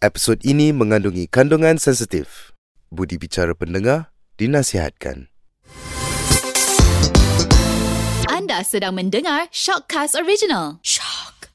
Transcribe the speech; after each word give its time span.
Episod 0.00 0.40
ini 0.48 0.72
mengandungi 0.72 1.28
kandungan 1.28 1.76
sensitif. 1.76 2.56
Budi 2.88 3.20
bicara 3.20 3.52
pendengar 3.52 4.16
dinasihatkan. 4.40 5.28
Anda 8.32 8.64
sedang 8.64 8.96
mendengar 8.96 9.52
Shockcast 9.52 10.16
Original. 10.16 10.80
Shock. 10.80 11.52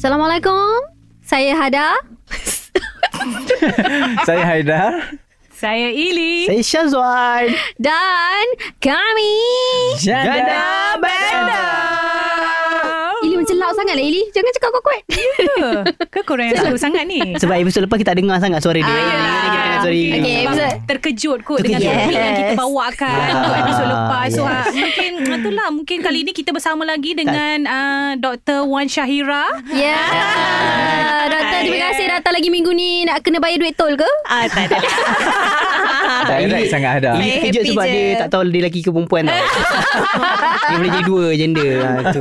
Assalamualaikum. 0.00 0.88
Saya 1.20 1.52
Hada. 1.52 2.00
Saya 4.24 4.40
Haidar. 4.48 5.25
Saya 5.56 5.88
Ili. 5.88 6.44
Saya 6.44 6.60
Syazwan. 6.60 7.48
Dan 7.80 8.44
kami... 8.76 9.32
Jada 9.96 11.00
Benda. 11.00 11.64
Ili 13.24 13.40
macam 13.40 13.55
loud 13.66 13.76
sangat 13.76 13.94
lah 13.94 14.04
Ili. 14.04 14.22
Jangan 14.30 14.50
cakap 14.52 14.70
kuat-kuat. 14.72 15.02
Ke 16.06 16.20
korang 16.22 16.46
yang 16.46 16.78
sangat 16.78 17.02
ni? 17.04 17.34
Sebab 17.34 17.56
episod 17.56 17.82
lepas 17.82 17.96
kita 17.96 18.08
tak 18.08 18.18
dengar 18.18 18.38
sangat 18.38 18.60
suara 18.60 18.78
dia. 18.78 18.86
Ah, 18.86 18.94
Jadi 18.94 19.10
kita 19.44 19.58
dengar 19.58 19.80
suara 19.80 19.96
dia. 19.96 20.06
Okay, 20.12 20.14
Sebab 20.16 20.46
episode- 20.46 20.74
terkejut 20.86 21.38
kot 21.42 21.58
dengan 21.60 21.78
topik 21.82 22.14
yang 22.14 22.34
kita 22.36 22.44
Yes. 22.46 22.56
bawakan 22.56 23.10
Ah, 23.10 23.34
untuk 23.34 23.54
episod 23.56 23.86
lepas. 23.88 24.26
So 24.28 24.40
yes. 24.40 24.52
ah, 24.52 24.66
mungkin 24.72 25.10
itulah 25.34 25.66
mungkin 25.72 25.98
kali 26.00 26.18
ini 26.20 26.32
kita 26.32 26.50
bersama 26.50 26.82
lagi 26.82 27.10
dengan 27.12 27.56
uh, 27.64 28.10
Dr. 28.14 28.62
Wan 28.64 28.86
Syahira. 28.86 29.50
Ya. 29.68 29.98
Doktor, 31.26 31.58
terima 31.60 31.90
kasih 31.90 32.06
datang 32.08 32.32
lagi 32.32 32.48
minggu 32.48 32.70
ni. 32.70 33.02
Nak 33.02 33.18
kena 33.20 33.38
bayar 33.38 33.58
duit 33.58 33.74
tol 33.74 33.92
ke? 33.92 34.06
Ah, 34.24 34.46
tak 34.46 34.70
ada. 34.70 34.78
Direct 36.28 36.68
sangat 36.68 36.90
ada. 36.98 37.10
Ini 37.14 37.26
terkejut 37.40 37.54
happy 37.56 37.70
sebab 37.72 37.84
je. 37.84 37.92
dia 37.92 38.14
tak 38.16 38.28
tahu 38.28 38.42
dia 38.46 38.52
lelaki 38.56 38.80
ke 38.80 38.88
perempuan 38.88 39.22
tau. 39.24 39.34
dia 40.66 40.76
boleh 40.76 40.90
jadi 40.90 41.04
dua 41.04 41.24
gender. 41.32 41.74
Ha, 41.76 41.90
tu. 42.10 42.20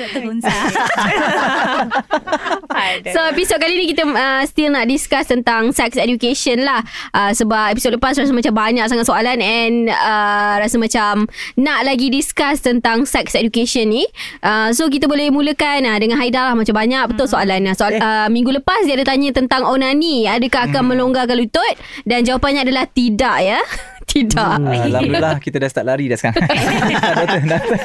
Dr. 0.00 0.20
Gonza. 0.24 0.50
ada. 2.84 3.10
So 3.10 3.20
episod 3.30 3.58
kali 3.58 3.74
ni 3.80 3.86
kita 3.90 4.04
uh, 4.06 4.42
still 4.46 4.70
nak 4.70 4.86
discuss 4.86 5.30
tentang 5.30 5.72
sex 5.74 5.96
education 5.96 6.62
lah. 6.62 6.84
Uh, 7.10 7.32
Sebab 7.34 7.74
episod 7.74 7.94
lepas 7.94 8.14
rasa 8.14 8.30
macam 8.30 8.54
banyak 8.54 8.84
sangat 8.86 9.06
soalan 9.08 9.38
And 9.40 9.90
uh, 9.90 10.54
rasa 10.60 10.76
macam 10.78 11.26
nak 11.58 11.86
lagi 11.86 12.12
discuss 12.12 12.62
tentang 12.62 13.08
sex 13.08 13.34
education 13.34 13.90
ni. 13.90 14.04
Uh, 14.44 14.70
So 14.74 14.86
kita 14.90 15.08
boleh 15.08 15.30
mulakan 15.32 15.86
uh, 15.88 15.98
dengan 15.98 16.20
Haidar 16.20 16.52
lah. 16.52 16.56
Macam 16.56 16.74
banyak 16.74 17.04
betul 17.14 17.26
soalan 17.26 17.66
uh, 17.70 17.74
Soal, 17.74 17.98
uh, 17.98 18.28
Minggu 18.28 18.52
lepas 18.54 18.84
dia 18.86 18.98
ada 18.98 19.06
tanya 19.06 19.30
tentang 19.34 19.64
onani. 19.64 20.28
Adakah 20.28 20.70
akan 20.70 20.94
melonggarkan 20.94 21.36
lutut? 21.38 21.74
Dan 22.04 22.26
jawapannya 22.26 22.66
adalah 22.66 22.84
tidak 22.90 23.36
ya 23.40 23.60
Tidak 24.14 24.38
Ah, 24.38 24.62
Alhamdulillah 24.62 25.42
kita 25.42 25.58
dah 25.58 25.66
start 25.66 25.90
lari 25.90 26.06
dah 26.06 26.14
sekarang. 26.14 26.38
Doktor, 27.18 27.40
doktor. 27.50 27.78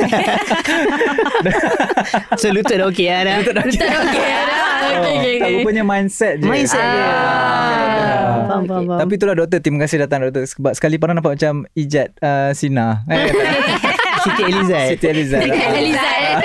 So 2.37 2.53
lutut 2.53 2.77
dah 2.77 2.85
okey 2.93 3.09
lah 3.09 3.21
dah. 3.25 3.33
Lutut 3.41 3.55
okey 3.57 3.81
dah 3.81 4.69
Oh, 4.89 5.05
Okay, 5.05 5.15
okay, 5.15 5.35
tak 5.37 5.47
okay. 5.47 5.57
rupanya 5.61 5.83
mindset 5.85 6.33
je. 6.41 6.47
Mindset 6.49 6.81
dia. 6.81 7.03
Ah. 7.05 8.49
Faham, 8.49 8.63
faham, 8.65 8.83
faham. 8.89 8.99
Tapi 9.05 9.11
itulah 9.15 9.35
doktor 9.37 9.59
Terima 9.61 9.79
kasih 9.85 9.97
datang 10.01 10.19
doktor 10.25 10.43
Sebab 10.49 10.73
sekali 10.73 10.95
pernah 10.97 11.21
nampak 11.21 11.37
macam 11.37 11.53
Ijat 11.77 12.09
uh, 12.19 12.51
Sina 12.57 13.05
eh, 13.05 13.29
Siti 14.25 14.43
Elizad. 14.43 14.87
Siti 14.97 15.05
Eliza 15.07 15.37
Eliza 15.39 16.09
eh. 16.09 16.35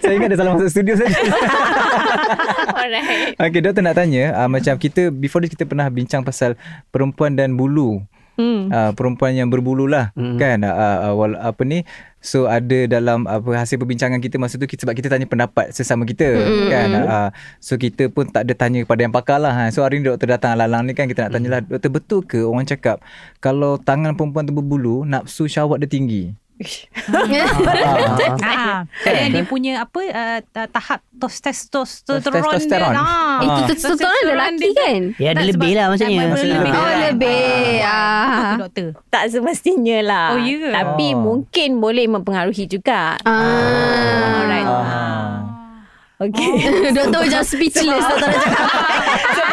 Saya 0.00 0.14
ingat 0.16 0.28
dia 0.32 0.38
salah 0.40 0.52
masuk 0.56 0.70
studio 0.72 0.94
saja 0.96 1.12
Alright. 2.80 3.36
Okay 3.36 3.60
doktor 3.60 3.82
nak 3.84 3.94
tanya 3.94 4.34
uh, 4.34 4.48
Macam 4.48 4.74
kita 4.80 5.12
Before 5.12 5.44
this 5.44 5.52
kita 5.52 5.68
pernah 5.68 5.86
bincang 5.92 6.24
pasal 6.24 6.56
Perempuan 6.90 7.36
dan 7.36 7.54
bulu 7.54 8.00
Hmm. 8.36 8.68
uh, 8.68 8.92
Perempuan 8.92 9.32
yang 9.32 9.48
berbulu 9.48 9.88
lah 9.88 10.12
Hmm. 10.12 10.36
Kan 10.36 10.62
uh, 10.62 10.72
uh, 11.08 11.12
wal- 11.16 11.36
Apa 11.36 11.64
ni 11.64 11.82
So 12.18 12.50
ada 12.50 12.90
dalam 12.90 13.22
apa 13.30 13.54
hasil 13.54 13.78
perbincangan 13.78 14.18
kita 14.18 14.34
masa 14.34 14.58
tu 14.58 14.66
kita, 14.66 14.82
sebab 14.82 14.98
kita 14.98 15.06
tanya 15.06 15.30
pendapat 15.30 15.70
sesama 15.70 16.02
kita 16.02 16.26
Mm-mm. 16.26 16.66
kan 16.66 16.88
uh, 16.98 17.28
so 17.62 17.78
kita 17.78 18.10
pun 18.10 18.26
tak 18.26 18.50
ada 18.50 18.54
tanya 18.58 18.82
kepada 18.82 19.06
yang 19.06 19.14
pakar 19.14 19.38
lah 19.38 19.54
ha. 19.54 19.64
so 19.70 19.86
hari 19.86 20.02
ni 20.02 20.10
doktor 20.10 20.26
datang 20.26 20.58
alang 20.58 20.82
ni 20.82 20.90
kan 20.90 21.06
kita 21.06 21.30
nak 21.30 21.38
tanyalah 21.38 21.62
doktor 21.62 21.86
betul 21.86 22.20
ke 22.26 22.42
orang 22.42 22.66
cakap 22.66 22.98
kalau 23.38 23.78
tangan 23.78 24.18
perempuan 24.18 24.42
tu 24.42 24.50
berbulu 24.50 25.06
nafsu 25.06 25.46
syahwat 25.46 25.78
dia 25.78 25.86
tinggi 25.86 26.34
Ah, 28.42 28.88
dan 29.04 29.28
dia 29.28 29.44
punya 29.44 29.82
apa 29.82 30.00
uh, 30.00 30.38
ta- 30.46 30.64
tahap 30.66 31.04
tos- 31.12 31.36
testosteron 31.38 32.22
Testosteron. 32.22 32.92
dia. 32.92 32.96
Ah. 32.98 33.38
Itu 33.38 33.60
Ah. 33.60 33.66
testosteron 33.68 34.22
lelaki 34.26 34.56
dia- 34.62 34.72
kan 34.74 35.00
Ya, 35.16 35.28
ada 35.30 35.42
lebih 35.42 35.72
lah 35.72 35.86
maksudnya. 35.90 36.22
lebih. 36.26 36.72
Oh 36.72 36.92
lebih 37.04 37.44
ah. 37.82 38.56
Doktor. 38.58 38.86
Tak 39.06 39.24
semestinya 39.28 39.98
lah. 40.00 40.26
Oh, 40.32 40.40
ya 40.40 40.54
ke? 40.56 40.70
Tapi 40.72 41.06
Oh. 41.08 41.20
mungkin 41.20 41.68
boleh 41.76 42.04
mempengaruhi 42.06 42.64
juga. 42.66 43.20
Ah. 43.20 44.40
Alright. 44.40 44.64
Ah. 44.64 45.32
Okay. 46.18 46.48
Doktor 46.96 47.20
macam 47.22 47.44
speechless 47.44 48.00
Doktor 48.00 48.32
cakap 48.32 48.68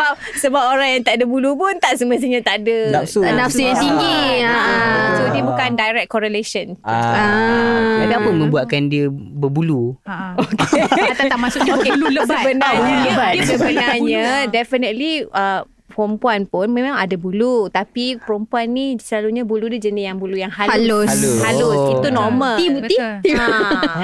sebab 0.44 0.64
orang 0.76 1.00
yang 1.00 1.02
tak 1.08 1.16
ada 1.22 1.26
bulu 1.26 1.56
pun 1.56 1.72
tak 1.80 1.96
semestinya 1.96 2.44
tak 2.44 2.68
ada 2.68 3.00
Nafsu. 3.00 3.24
Nafsu 3.24 3.64
yang 3.64 3.80
tinggi 3.80 4.44
ah. 4.44 5.16
So 5.16 5.24
dia 5.32 5.44
bukan 5.44 5.70
direct 5.80 6.10
correlation. 6.12 6.76
Ah. 6.84 7.16
Ah. 7.16 8.04
Ada 8.04 8.20
apa 8.20 8.30
membuatkan 8.36 8.92
dia 8.92 9.08
berbulu? 9.12 9.96
Ha. 10.04 10.36
Okay. 10.74 11.14
tak 11.14 11.30
tak 11.30 11.40
maksudnya 11.40 11.78
okay. 11.78 11.94
bulu 11.94 12.08
lebat. 12.10 12.42
Sebenarnya, 12.42 12.74
Ah, 12.74 13.30
dia, 13.30 13.34
dia 13.38 13.44
sebenarnya 13.46 14.28
definitely 14.50 15.14
uh, 15.30 15.62
perempuan 15.94 16.50
pun 16.50 16.66
memang 16.68 16.98
ada 16.98 17.14
bulu 17.14 17.70
tapi 17.70 18.18
perempuan 18.18 18.66
ni 18.74 18.98
selalunya 18.98 19.46
bulu 19.46 19.70
dia 19.70 19.78
jenis 19.78 20.04
yang 20.10 20.18
bulu 20.18 20.34
yang 20.34 20.50
halus. 20.50 20.74
Halus. 20.74 21.10
Halus. 21.14 21.42
Halus. 21.46 21.78
Oh. 21.78 21.92
Itu 22.02 22.08
normal. 22.10 22.58
Ti 22.58 22.66
buti 22.74 22.96
Betul. 22.98 23.38
Ha, 23.38 23.48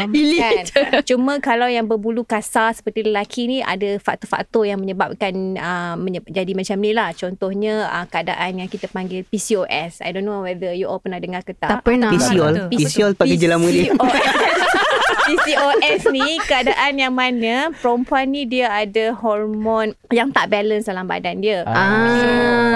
kan? 0.45 0.63
Cuma 1.03 1.33
kalau 1.41 1.65
yang 1.65 1.89
berbulu 1.89 2.21
kasar 2.21 2.77
seperti 2.77 3.09
lelaki 3.09 3.49
ni 3.49 3.57
ada 3.65 3.97
faktor-faktor 3.97 4.69
yang 4.69 4.77
menyebabkan 4.77 5.33
uh, 5.57 5.95
menye- 5.97 6.25
jadi 6.29 6.51
macam 6.53 6.77
ni 6.77 6.91
lah. 6.93 7.09
Contohnya 7.17 7.89
uh, 7.89 8.05
keadaan 8.05 8.61
yang 8.61 8.69
kita 8.69 8.85
panggil 8.93 9.25
PCOS. 9.25 10.05
I 10.05 10.13
don't 10.13 10.23
know 10.23 10.45
whether 10.45 10.69
you 10.71 10.85
all 10.85 11.01
pernah 11.01 11.17
dengar 11.17 11.41
ke 11.41 11.57
tak. 11.57 11.81
Tak 11.81 11.81
pernah 11.81 12.13
PCOL. 12.13 12.69
betul. 12.69 12.77
PCOL 12.77 13.11
tempat 13.17 13.27
kerja 13.33 13.47
lama 13.49 13.67
dia. 13.73 13.89
PCOS 15.27 16.09
ni 16.09 16.41
keadaan 16.43 16.97
yang 16.97 17.13
mana 17.13 17.69
perempuan 17.75 18.29
ni 18.29 18.45
dia 18.45 18.69
ada 18.71 19.13
hormon 19.13 19.93
yang 20.09 20.33
tak 20.33 20.49
balance 20.49 20.89
dalam 20.89 21.05
badan 21.05 21.41
dia. 21.41 21.61
Ah. 21.69 22.09
So, 22.09 22.27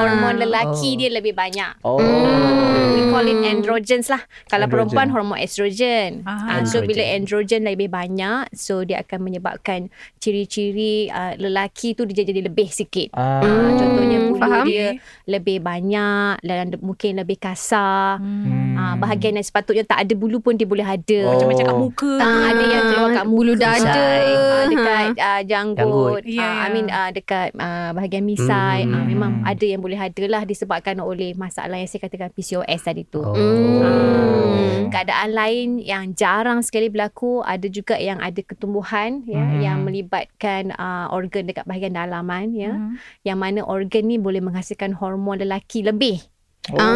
hormon 0.04 0.36
lelaki 0.38 0.90
Oh. 0.94 0.98
dia 1.00 1.10
lebih 1.10 1.34
banyak. 1.34 1.72
Oh. 1.82 1.98
We 1.98 2.93
call 3.14 3.28
it 3.28 3.38
androgens 3.46 4.08
lah. 4.08 4.20
Kalau 4.46 4.66
Androgen. 4.66 4.74
perempuan 4.90 5.08
hormon 5.10 5.38
estrogen. 5.38 6.24
Ah, 6.24 6.34
Ah, 6.34 6.66
so 6.66 6.82
androgen. 6.82 6.88
bila 6.90 7.04
androgen 7.08 7.62
lebih 7.64 7.88
banyak, 7.88 8.50
so 8.52 8.82
dia 8.82 9.00
akan 9.00 9.20
menyebabkan 9.22 9.94
ciri-ciri 10.18 11.08
uh, 11.08 11.38
lelaki 11.38 11.94
tu 11.94 12.04
dia 12.04 12.24
jadi 12.24 12.42
lebih 12.42 12.68
sikit. 12.68 13.14
Ah. 13.14 13.40
Ah, 13.40 13.70
contohnya 13.72 14.18
bulu 14.24 14.40
faham. 14.40 14.66
dia 14.66 14.98
lebih 15.26 15.60
banyak 15.60 16.42
dan 16.42 16.74
mungkin 16.80 17.20
lebih 17.20 17.38
kasar. 17.38 18.18
Hmm. 18.18 18.74
Ah, 18.74 18.96
bahagian 18.96 19.36
yang 19.36 19.44
sepatutnya 19.44 19.84
tak 19.84 20.02
ada 20.02 20.14
bulu 20.14 20.40
pun 20.40 20.56
dia 20.56 20.66
boleh 20.66 20.82
ada. 20.82 21.20
Oh. 21.24 21.36
Macam-macam 21.36 21.64
kat 21.64 21.78
muka. 21.78 22.14
Ah, 22.18 22.44
ada 22.50 22.64
yang 22.66 22.84
keluar 22.88 23.10
kat 23.12 23.26
muka, 23.26 23.32
Bulu 23.34 23.54
dada. 23.54 23.92
ah, 24.00 24.64
dekat 24.66 25.06
uh, 25.16 25.42
janggut, 25.44 25.76
Janggut. 25.76 26.22
Ya, 26.26 26.42
ah, 26.42 26.64
I 26.64 26.70
mean 26.72 26.88
uh, 26.88 27.10
dekat 27.10 27.52
uh, 27.54 27.92
bahagian 27.92 28.24
misai, 28.24 28.86
Hmm. 28.86 28.96
ah, 28.96 29.04
memang 29.04 29.32
ada 29.44 29.66
yang 29.66 29.80
boleh 29.80 29.98
ada 29.98 30.24
lah 30.26 30.44
disebabkan 30.44 30.96
oleh 30.98 31.36
masalah 31.36 31.76
yang 31.76 31.86
saya 31.86 32.02
katakan 32.02 32.32
PCOS 32.32 32.82
tadi 32.82 33.03
tu. 33.06 33.20
Oh. 33.20 33.34
Hmm. 33.34 34.88
Keadaan 34.88 35.30
lain 35.34 35.70
yang 35.78 36.14
jarang 36.14 36.62
sekali 36.62 36.88
berlaku 36.88 37.42
ada 37.42 37.66
juga 37.66 37.98
yang 37.98 38.22
ada 38.22 38.38
ketumbuhan 38.40 39.26
ya 39.26 39.42
Hmm. 39.42 39.60
yang 39.60 39.78
melibatkan 39.82 40.70
uh, 40.72 41.10
organ 41.10 41.50
dekat 41.50 41.66
bahagian 41.66 41.94
dalaman 41.94 42.54
ya 42.54 42.72
Hmm. 42.72 42.96
yang 43.22 43.38
mana 43.38 43.66
organ 43.66 44.06
ni 44.06 44.16
boleh 44.18 44.40
menghasilkan 44.40 44.94
hormon 44.94 45.42
lelaki 45.42 45.82
lebih. 45.82 46.22
Oh. 46.70 46.80
Ah, 46.80 46.94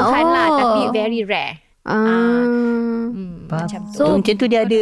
ketumbuhan 0.00 0.26
lah 0.26 0.46
oh. 0.46 0.56
tapi 0.56 0.80
very 0.90 1.20
rare. 1.22 1.60
Ah. 1.84 2.48
Hmm, 3.12 3.44
Faham. 3.44 3.68
macam 3.68 3.80
tu. 3.92 3.96
So, 3.98 4.04
macam 4.16 4.34
tu 4.40 4.46
dia 4.48 4.64
ada 4.64 4.80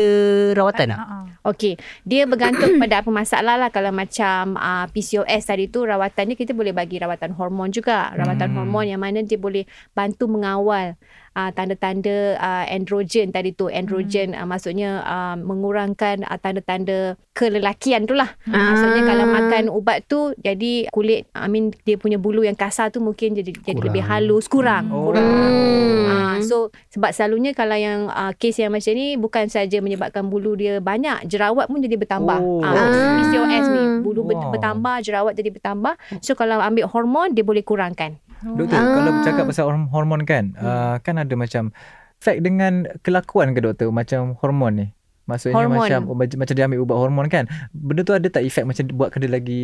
rawatan 0.55 0.87
tak? 0.95 0.99
Ah, 0.99 1.09
ah. 1.11 1.25
Okey, 1.43 1.75
dia 2.07 2.23
bergantung 2.23 2.79
pada 2.79 3.03
apa 3.03 3.11
masalah 3.11 3.59
lah. 3.59 3.71
Kalau 3.75 3.91
macam 3.91 4.55
uh, 4.55 4.87
PCOS 4.95 5.43
tadi 5.51 5.67
tu, 5.67 5.83
rawatan 5.83 6.31
ni 6.31 6.35
kita 6.39 6.55
boleh 6.55 6.71
bagi 6.71 7.03
rawatan 7.03 7.35
hormon 7.35 7.75
juga. 7.75 8.15
Rawatan 8.15 8.55
Hmm. 8.55 8.57
hormon 8.63 8.87
yang 8.87 9.03
mana 9.03 9.27
dia 9.27 9.39
boleh 9.39 9.67
bantu 9.91 10.31
mengawal 10.31 10.95
uh, 11.35 11.51
tanda-tanda 11.51 12.39
uh, 12.39 12.65
androgen 12.71 13.35
tadi 13.35 13.51
tu. 13.57 13.67
Androgen 13.67 14.39
uh, 14.39 14.47
maksudnya 14.47 15.03
uh, 15.03 15.35
mengurangkan 15.35 16.23
uh, 16.29 16.39
tanda-tanda 16.39 17.19
kelelakian 17.33 18.05
tu 18.05 18.13
lah. 18.13 18.29
Ah. 18.47 18.77
Maksudnya 18.77 19.03
kalau 19.09 19.25
makan 19.25 19.65
ubat 19.73 20.05
tu, 20.05 20.37
jadi 20.37 20.93
kulit, 20.93 21.27
I 21.33 21.49
mean 21.49 21.73
dia 21.89 21.97
punya 21.97 22.21
bulu 22.21 22.45
yang 22.45 22.55
kasar 22.55 22.93
tu 22.93 23.01
mungkin 23.01 23.33
jadi, 23.33 23.51
jadi 23.51 23.81
Kurang. 23.81 23.87
lebih 23.89 24.03
halus, 24.05 24.47
kurang. 24.53 24.93
Oh. 24.93 25.11
kurang. 25.11 25.25
Hmm. 25.25 26.05
Ah, 26.13 26.37
so 26.45 26.69
sebab 26.93 27.17
selalunya 27.17 27.57
kalau 27.57 27.73
yang 27.73 28.13
uh, 28.13 28.37
kes 28.37 28.61
yang 28.61 28.69
macam 28.69 28.93
ni 28.93 29.17
bukan 29.17 29.49
saja 29.49 29.81
menyebabkan 29.81 30.29
bulu 30.29 30.53
dia 30.53 30.77
banyak 30.77 31.25
jerawat 31.33 31.65
pun 31.67 31.81
jadi 31.81 31.97
bertambah. 31.97 32.39
Oh. 32.39 32.61
Ah, 32.61 33.17
PCOS 33.19 33.67
ni 33.67 33.83
bulu 34.05 34.21
Wow. 34.23 34.53
bertambah, 34.53 35.01
jerawat 35.01 35.33
jadi 35.33 35.49
bertambah. 35.49 35.95
So 36.21 36.37
kalau 36.37 36.61
ambil 36.61 36.85
hormon 36.87 37.33
dia 37.33 37.41
boleh 37.41 37.65
kurangkan. 37.65 38.21
Doktor, 38.43 38.77
Ah. 38.77 38.93
kalau 38.93 39.11
bercakap 39.17 39.45
pasal 39.47 39.65
horm- 39.71 39.89
hormon 39.89 40.27
kan, 40.27 40.53
uh, 40.59 40.99
kan 40.99 41.15
ada 41.17 41.33
macam 41.33 41.71
fact 42.19 42.43
dengan 42.43 42.85
kelakuan 43.01 43.55
ke 43.55 43.63
doktor 43.63 43.89
macam 43.89 44.35
hormon 44.39 44.73
ni? 44.77 44.87
Maksudnya 45.33 45.57
Hormon. 45.57 45.81
macam 45.81 46.01
oh, 46.05 46.15
macam 46.15 46.37
macam 46.37 46.53
dia 46.53 46.65
ambil 46.65 46.81
ubat 46.81 46.97
hormon 46.99 47.27
kan. 47.27 47.45
Benda 47.71 48.03
tu 48.03 48.13
ada 48.13 48.29
tak 48.29 48.43
efek 48.43 48.63
macam 48.63 48.85
buatkan 48.93 49.19
dia 49.19 49.31
lagi 49.31 49.61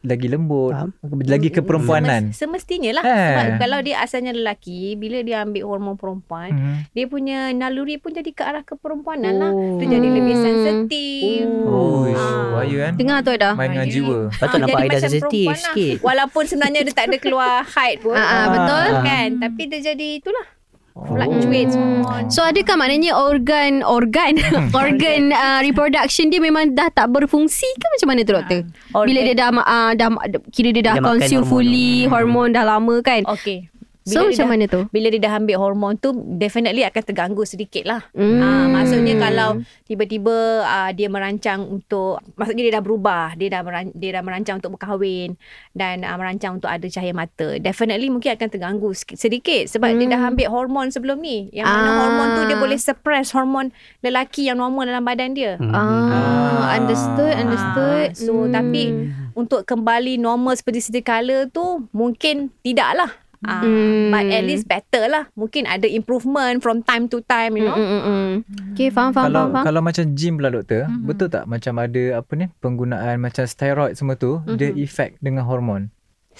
lagi 0.00 0.26
lembut, 0.26 0.72
Faham. 0.72 0.90
lagi 1.22 1.48
keperempuanan? 1.50 2.32
Semes- 2.32 2.40
semestinya 2.40 2.96
lah. 2.96 3.04
Eh. 3.04 3.12
Sebab 3.30 3.46
kalau 3.58 3.78
dia 3.80 3.96
asalnya 3.98 4.32
lelaki, 4.32 4.94
bila 4.94 5.20
dia 5.20 5.40
ambil 5.40 5.62
hormon 5.66 5.94
perempuan, 5.94 6.50
Hmm. 6.50 6.76
dia 6.90 7.04
punya 7.04 7.52
naluri 7.52 7.96
pun 7.96 8.10
jadi 8.10 8.28
ke 8.28 8.40
arah 8.40 8.62
keperempuanan 8.62 9.34
lah. 9.36 9.50
Oh. 9.50 9.76
Dia 9.76 9.92
jadi 9.92 10.08
lebih 10.10 10.34
sensitif. 10.34 11.44
Oh, 11.62 12.06
Ah. 12.06 12.56
bahaya 12.56 12.76
kan? 12.82 12.92
Dengar 12.96 13.18
tu 13.20 13.32
dah. 13.32 13.52
Main 13.52 13.70
dengan 13.70 13.88
jiwa. 13.88 14.18
Patut 14.32 14.56
Ah, 14.56 14.60
nampak 14.62 14.80
Aida 14.80 14.98
sensitif 14.98 15.46
lah. 15.46 15.58
sikit. 15.60 15.96
Walaupun 16.00 16.42
sebenarnya 16.44 16.80
dia 16.82 16.94
tak 16.94 17.06
ada 17.06 17.16
keluar 17.16 17.62
haid 17.74 18.00
pun. 18.00 18.12
Ah, 18.12 18.24
ah, 18.24 18.44
betul. 18.48 18.88
Kan? 19.02 19.28
Tapi 19.38 19.62
dia 19.66 19.80
jadi 19.84 20.08
itulah. 20.16 20.46
Fluctuates 20.92 21.72
hormon. 21.72 22.26
So 22.28 22.42
adakah 22.42 22.74
maknanya 22.74 23.14
organ 23.14 23.80
organ 23.80 24.36
organ 24.76 25.30
uh, 25.30 25.62
reproduction 25.62 26.28
dia 26.28 26.38
memang 26.38 26.74
dah 26.74 26.90
tak 26.90 27.08
berfungsi 27.08 27.64
ke 27.64 27.86
macam 27.88 28.08
mana 28.08 28.20
tu 28.20 28.32
doktor? 28.32 28.60
Organ- 28.92 29.06
Bila 29.06 29.20
dia 29.22 29.34
dah 29.34 29.48
uh, 29.54 29.92
dah 29.94 30.08
kira 30.50 30.68
dia 30.70 30.82
dah 30.84 30.94
Dia 30.96 31.04
consume 31.04 31.40
hormon. 31.40 31.48
fully 31.48 31.90
hormon 32.04 32.48
dah 32.50 32.64
lama 32.66 32.94
kan. 33.00 33.22
Okay. 33.24 33.69
So 34.04 34.26
dia 34.26 34.32
macam 34.32 34.46
dah, 34.46 34.48
mana 34.48 34.64
tu? 34.64 34.80
Bila 34.88 35.06
dia 35.12 35.20
dah 35.20 35.32
ambil 35.36 35.56
hormon 35.60 35.94
tu 36.00 36.10
definitely 36.40 36.82
akan 36.82 37.02
terganggu 37.04 37.44
sedikit 37.44 37.84
lah. 37.84 38.00
Hmm. 38.16 38.40
Ah, 38.40 38.66
maksudnya 38.72 39.14
kalau 39.20 39.60
tiba-tiba 39.84 40.64
ah, 40.64 40.90
dia 40.90 41.12
merancang 41.12 41.68
untuk 41.68 42.24
maksudnya 42.34 42.64
dia 42.64 42.74
dah 42.80 42.84
berubah, 42.84 43.36
dia 43.36 43.48
dah 43.52 43.60
meran, 43.60 43.92
dia 43.92 44.16
dah 44.16 44.22
merancang 44.24 44.56
untuk 44.56 44.80
berkahwin 44.80 45.36
dan 45.76 46.00
ah, 46.02 46.16
merancang 46.16 46.56
untuk 46.56 46.72
ada 46.72 46.88
cahaya 46.88 47.12
mata. 47.12 47.60
Definitely 47.60 48.08
mungkin 48.08 48.32
akan 48.40 48.48
terganggu 48.48 48.88
sedikit 48.96 49.68
sebab 49.68 49.92
dia 50.00 50.06
dah 50.08 50.32
ambil 50.32 50.48
hormon 50.48 50.88
sebelum 50.88 51.20
ni. 51.20 51.52
Yang 51.52 51.68
mana 51.68 51.78
Hmm. 51.80 51.88
Ah. 51.90 51.98
hormon 52.00 52.28
tu 52.32 52.42
dia 52.48 52.56
boleh 52.56 52.78
suppress 52.80 53.36
hormon 53.36 53.66
lelaki 54.00 54.48
yang 54.48 54.58
normal 54.58 54.88
dalam 54.88 55.04
badan 55.04 55.36
dia. 55.36 55.60
Hmm. 55.60 55.76
Ah, 55.76 56.72
understood, 56.74 57.34
understood. 57.36 58.08
Ah, 58.10 58.16
so, 58.16 58.48
tapi 58.48 59.12
untuk 59.36 59.62
kembali 59.62 60.16
normal 60.16 60.56
seperti 60.56 60.88
sedia 60.88 61.04
kala 61.04 61.46
tu 61.52 61.86
mungkin 61.92 62.50
tidak 62.64 62.96
Ah, 63.40 63.64
Hmm. 63.64 64.12
But 64.12 64.28
at 64.28 64.44
least 64.44 64.68
better 64.68 65.08
lah. 65.08 65.24
Mungkin 65.32 65.64
ada 65.64 65.88
improvement 65.88 66.60
from 66.60 66.84
time 66.84 67.08
to 67.08 67.24
time, 67.24 67.56
you 67.56 67.64
know. 67.64 67.72
Mm, 67.72 67.88
mm, 67.88 68.02
mm. 68.04 68.30
Okay, 68.76 68.92
faham, 68.92 69.16
faham, 69.16 69.24
kalau 69.26 69.40
faham, 69.40 69.52
faham. 69.54 69.64
kalau 69.64 69.80
macam 69.80 70.04
gym 70.12 70.36
pula 70.36 70.50
doktor, 70.52 70.84
Mhm. 70.84 71.04
betul 71.04 71.28
tak 71.28 71.44
macam 71.48 71.74
ada 71.78 72.02
apa 72.20 72.32
ni 72.36 72.46
penggunaan 72.60 73.16
macam 73.16 73.44
steroid 73.44 73.96
semua 73.96 74.14
tu 74.14 74.44
Mhm. 74.44 74.56
dia 74.56 74.70
efek 74.76 75.16
dengan 75.18 75.48
hormon? 75.48 75.88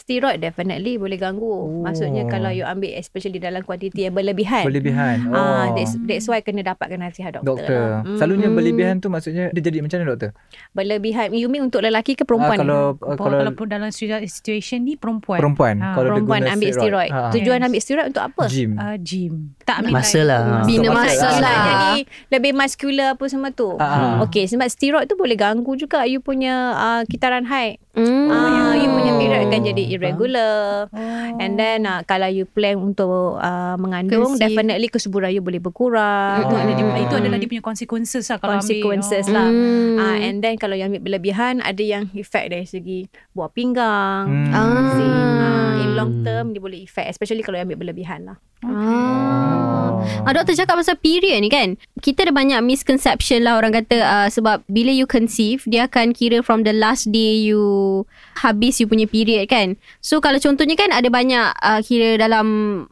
Steroid 0.00 0.41
definitely 0.41 0.97
boleh 0.97 1.14
ganggu. 1.14 1.44
Oh. 1.44 1.85
Maksudnya 1.85 2.25
kalau 2.25 2.49
you 2.49 2.64
ambil 2.64 2.97
especially 2.97 3.37
dalam 3.37 3.61
kuantiti 3.61 4.08
yang 4.08 4.17
berlebihan. 4.17 4.64
Berlebihan. 4.64 5.29
Oh. 5.29 5.37
Ah, 5.37 5.67
that's, 5.76 5.93
that's 6.00 6.25
why 6.25 6.41
kena 6.41 6.64
dapatkan 6.64 6.97
nasihat 6.97 7.37
doktor. 7.37 7.61
doktor. 7.61 7.76
Lah. 7.76 8.00
Mm. 8.02 8.17
Selalunya 8.17 8.49
berlebihan 8.49 8.94
tu 8.99 9.12
maksudnya 9.12 9.52
dia 9.52 9.61
jadi 9.61 9.85
macam 9.85 10.00
mana 10.00 10.08
doktor? 10.11 10.31
Berlebihan. 10.73 11.37
You 11.37 11.47
mean 11.47 11.69
untuk 11.69 11.85
lelaki 11.85 12.17
ke 12.17 12.25
perempuan? 12.25 12.56
Ah, 12.56 12.61
kalau 12.61 12.82
Kalau, 12.97 13.17
kalau 13.19 13.37
kalau 13.38 13.52
pun 13.52 13.67
dalam 13.69 13.91
situ- 13.93 14.25
situation 14.25 14.81
ni 14.81 14.97
perempuan. 14.97 15.37
perempuan 15.38 15.76
Ah, 15.79 15.93
kalau 15.93 16.08
dia 16.08 16.14
perempuan 16.17 16.41
guna 16.41 16.55
ambil 16.56 16.70
steroid. 16.73 17.11
Ha. 17.12 17.20
Tujuan 17.31 17.58
Yes. 17.58 17.67
ambil 17.69 17.81
steroid 17.81 18.06
untuk 18.08 18.25
apa? 18.25 18.43
Gym. 18.49 18.70
Uh, 18.75 18.97
gym. 18.97 19.35
Tak 19.62 19.76
ambil 19.85 19.93
Masa 19.93 20.20
lah. 20.25 20.41
Bina 20.64 20.88
masa 20.88 21.12
masa 21.12 21.29
lah. 21.37 21.61
Jadi 21.61 22.00
lebih 22.31 22.52
muscular 22.56 23.08
apa 23.12 23.25
semua 23.29 23.50
tu. 23.52 23.76
Ah. 23.76 24.25
Okey, 24.25 24.49
sebab 24.49 24.67
steroid 24.67 25.05
tu 25.05 25.14
boleh 25.14 25.37
ganggu 25.37 25.76
juga 25.76 26.08
you 26.08 26.25
punya 26.25 26.55
uh, 26.73 27.02
kitaran 27.05 27.44
haid. 27.44 27.76
Mm. 27.90 28.31
Ah, 28.31 28.72
you 28.78 28.87
punya 28.87 29.12
period 29.19 29.40
akan 29.50 29.60
jadi 29.66 29.82
irregular. 29.90 30.87
Oh. 30.94 31.42
And 31.42 31.58
then 31.58 31.90
uh, 31.90 32.06
kalau 32.06 32.31
you 32.31 32.46
plan 32.46 32.78
untuk 32.78 33.37
uh, 33.37 33.75
mengandung, 33.76 34.38
Conceive. 34.38 34.46
definitely 34.46 34.87
kesuburan 34.87 35.34
you 35.34 35.42
boleh 35.42 35.58
berkurang. 35.58 36.46
Itu, 36.46 36.54
ada 36.54 36.70
Hmm. 36.70 37.02
itu 37.02 37.14
adalah 37.19 37.37
dia 37.37 37.48
punya 37.50 37.64
consequences 37.64 38.31
lah 38.31 38.38
kalau 38.38 38.62
consequences 38.62 39.26
ambil. 39.26 39.34
lah. 39.34 39.48
Hmm. 39.50 39.98
Ah, 39.98 40.16
and 40.22 40.38
then 40.38 40.54
kalau 40.54 40.78
yang 40.78 40.94
ambil 40.94 41.02
berlebihan, 41.10 41.58
ada 41.60 41.82
yang 41.82 42.06
efek 42.14 42.46
dari 42.46 42.66
segi 42.66 43.10
buah 43.34 43.50
pinggang. 43.50 44.50
Hmm. 44.50 44.54
Ah. 44.54 44.94
See, 44.94 45.10
ah, 45.10 45.82
in 45.82 45.90
long 45.98 46.22
term 46.22 46.54
dia 46.54 46.62
boleh 46.62 46.87
efek 46.87 47.10
especially 47.10 47.42
kalau 47.42 47.58
yang 47.58 47.66
ambil 47.66 47.90
berlebihan 47.90 48.22
lah. 48.22 48.37
Ah. 48.62 49.39
Ah, 50.25 50.32
doktor 50.32 50.56
cakap 50.56 50.81
pasal 50.81 50.97
period 51.00 51.41
ni 51.41 51.49
kan. 51.52 51.76
Kita 52.00 52.25
ada 52.29 52.32
banyak 52.32 52.61
misconception 52.64 53.44
lah 53.44 53.61
orang 53.61 53.73
kata 53.76 53.97
uh, 54.00 54.29
sebab 54.29 54.64
bila 54.69 54.93
you 54.93 55.05
conceive 55.05 55.64
dia 55.69 55.88
akan 55.88 56.17
kira 56.17 56.41
from 56.41 56.64
the 56.64 56.73
last 56.73 57.08
day 57.12 57.41
you 57.41 57.61
habis 58.41 58.81
you 58.81 58.88
punya 58.88 59.05
period 59.05 59.49
kan. 59.49 59.76
So 60.00 60.20
kalau 60.25 60.41
contohnya 60.41 60.76
kan 60.76 60.93
ada 60.93 61.08
banyak 61.12 61.47
uh, 61.61 61.81
kira 61.85 62.17
dalam 62.17 62.47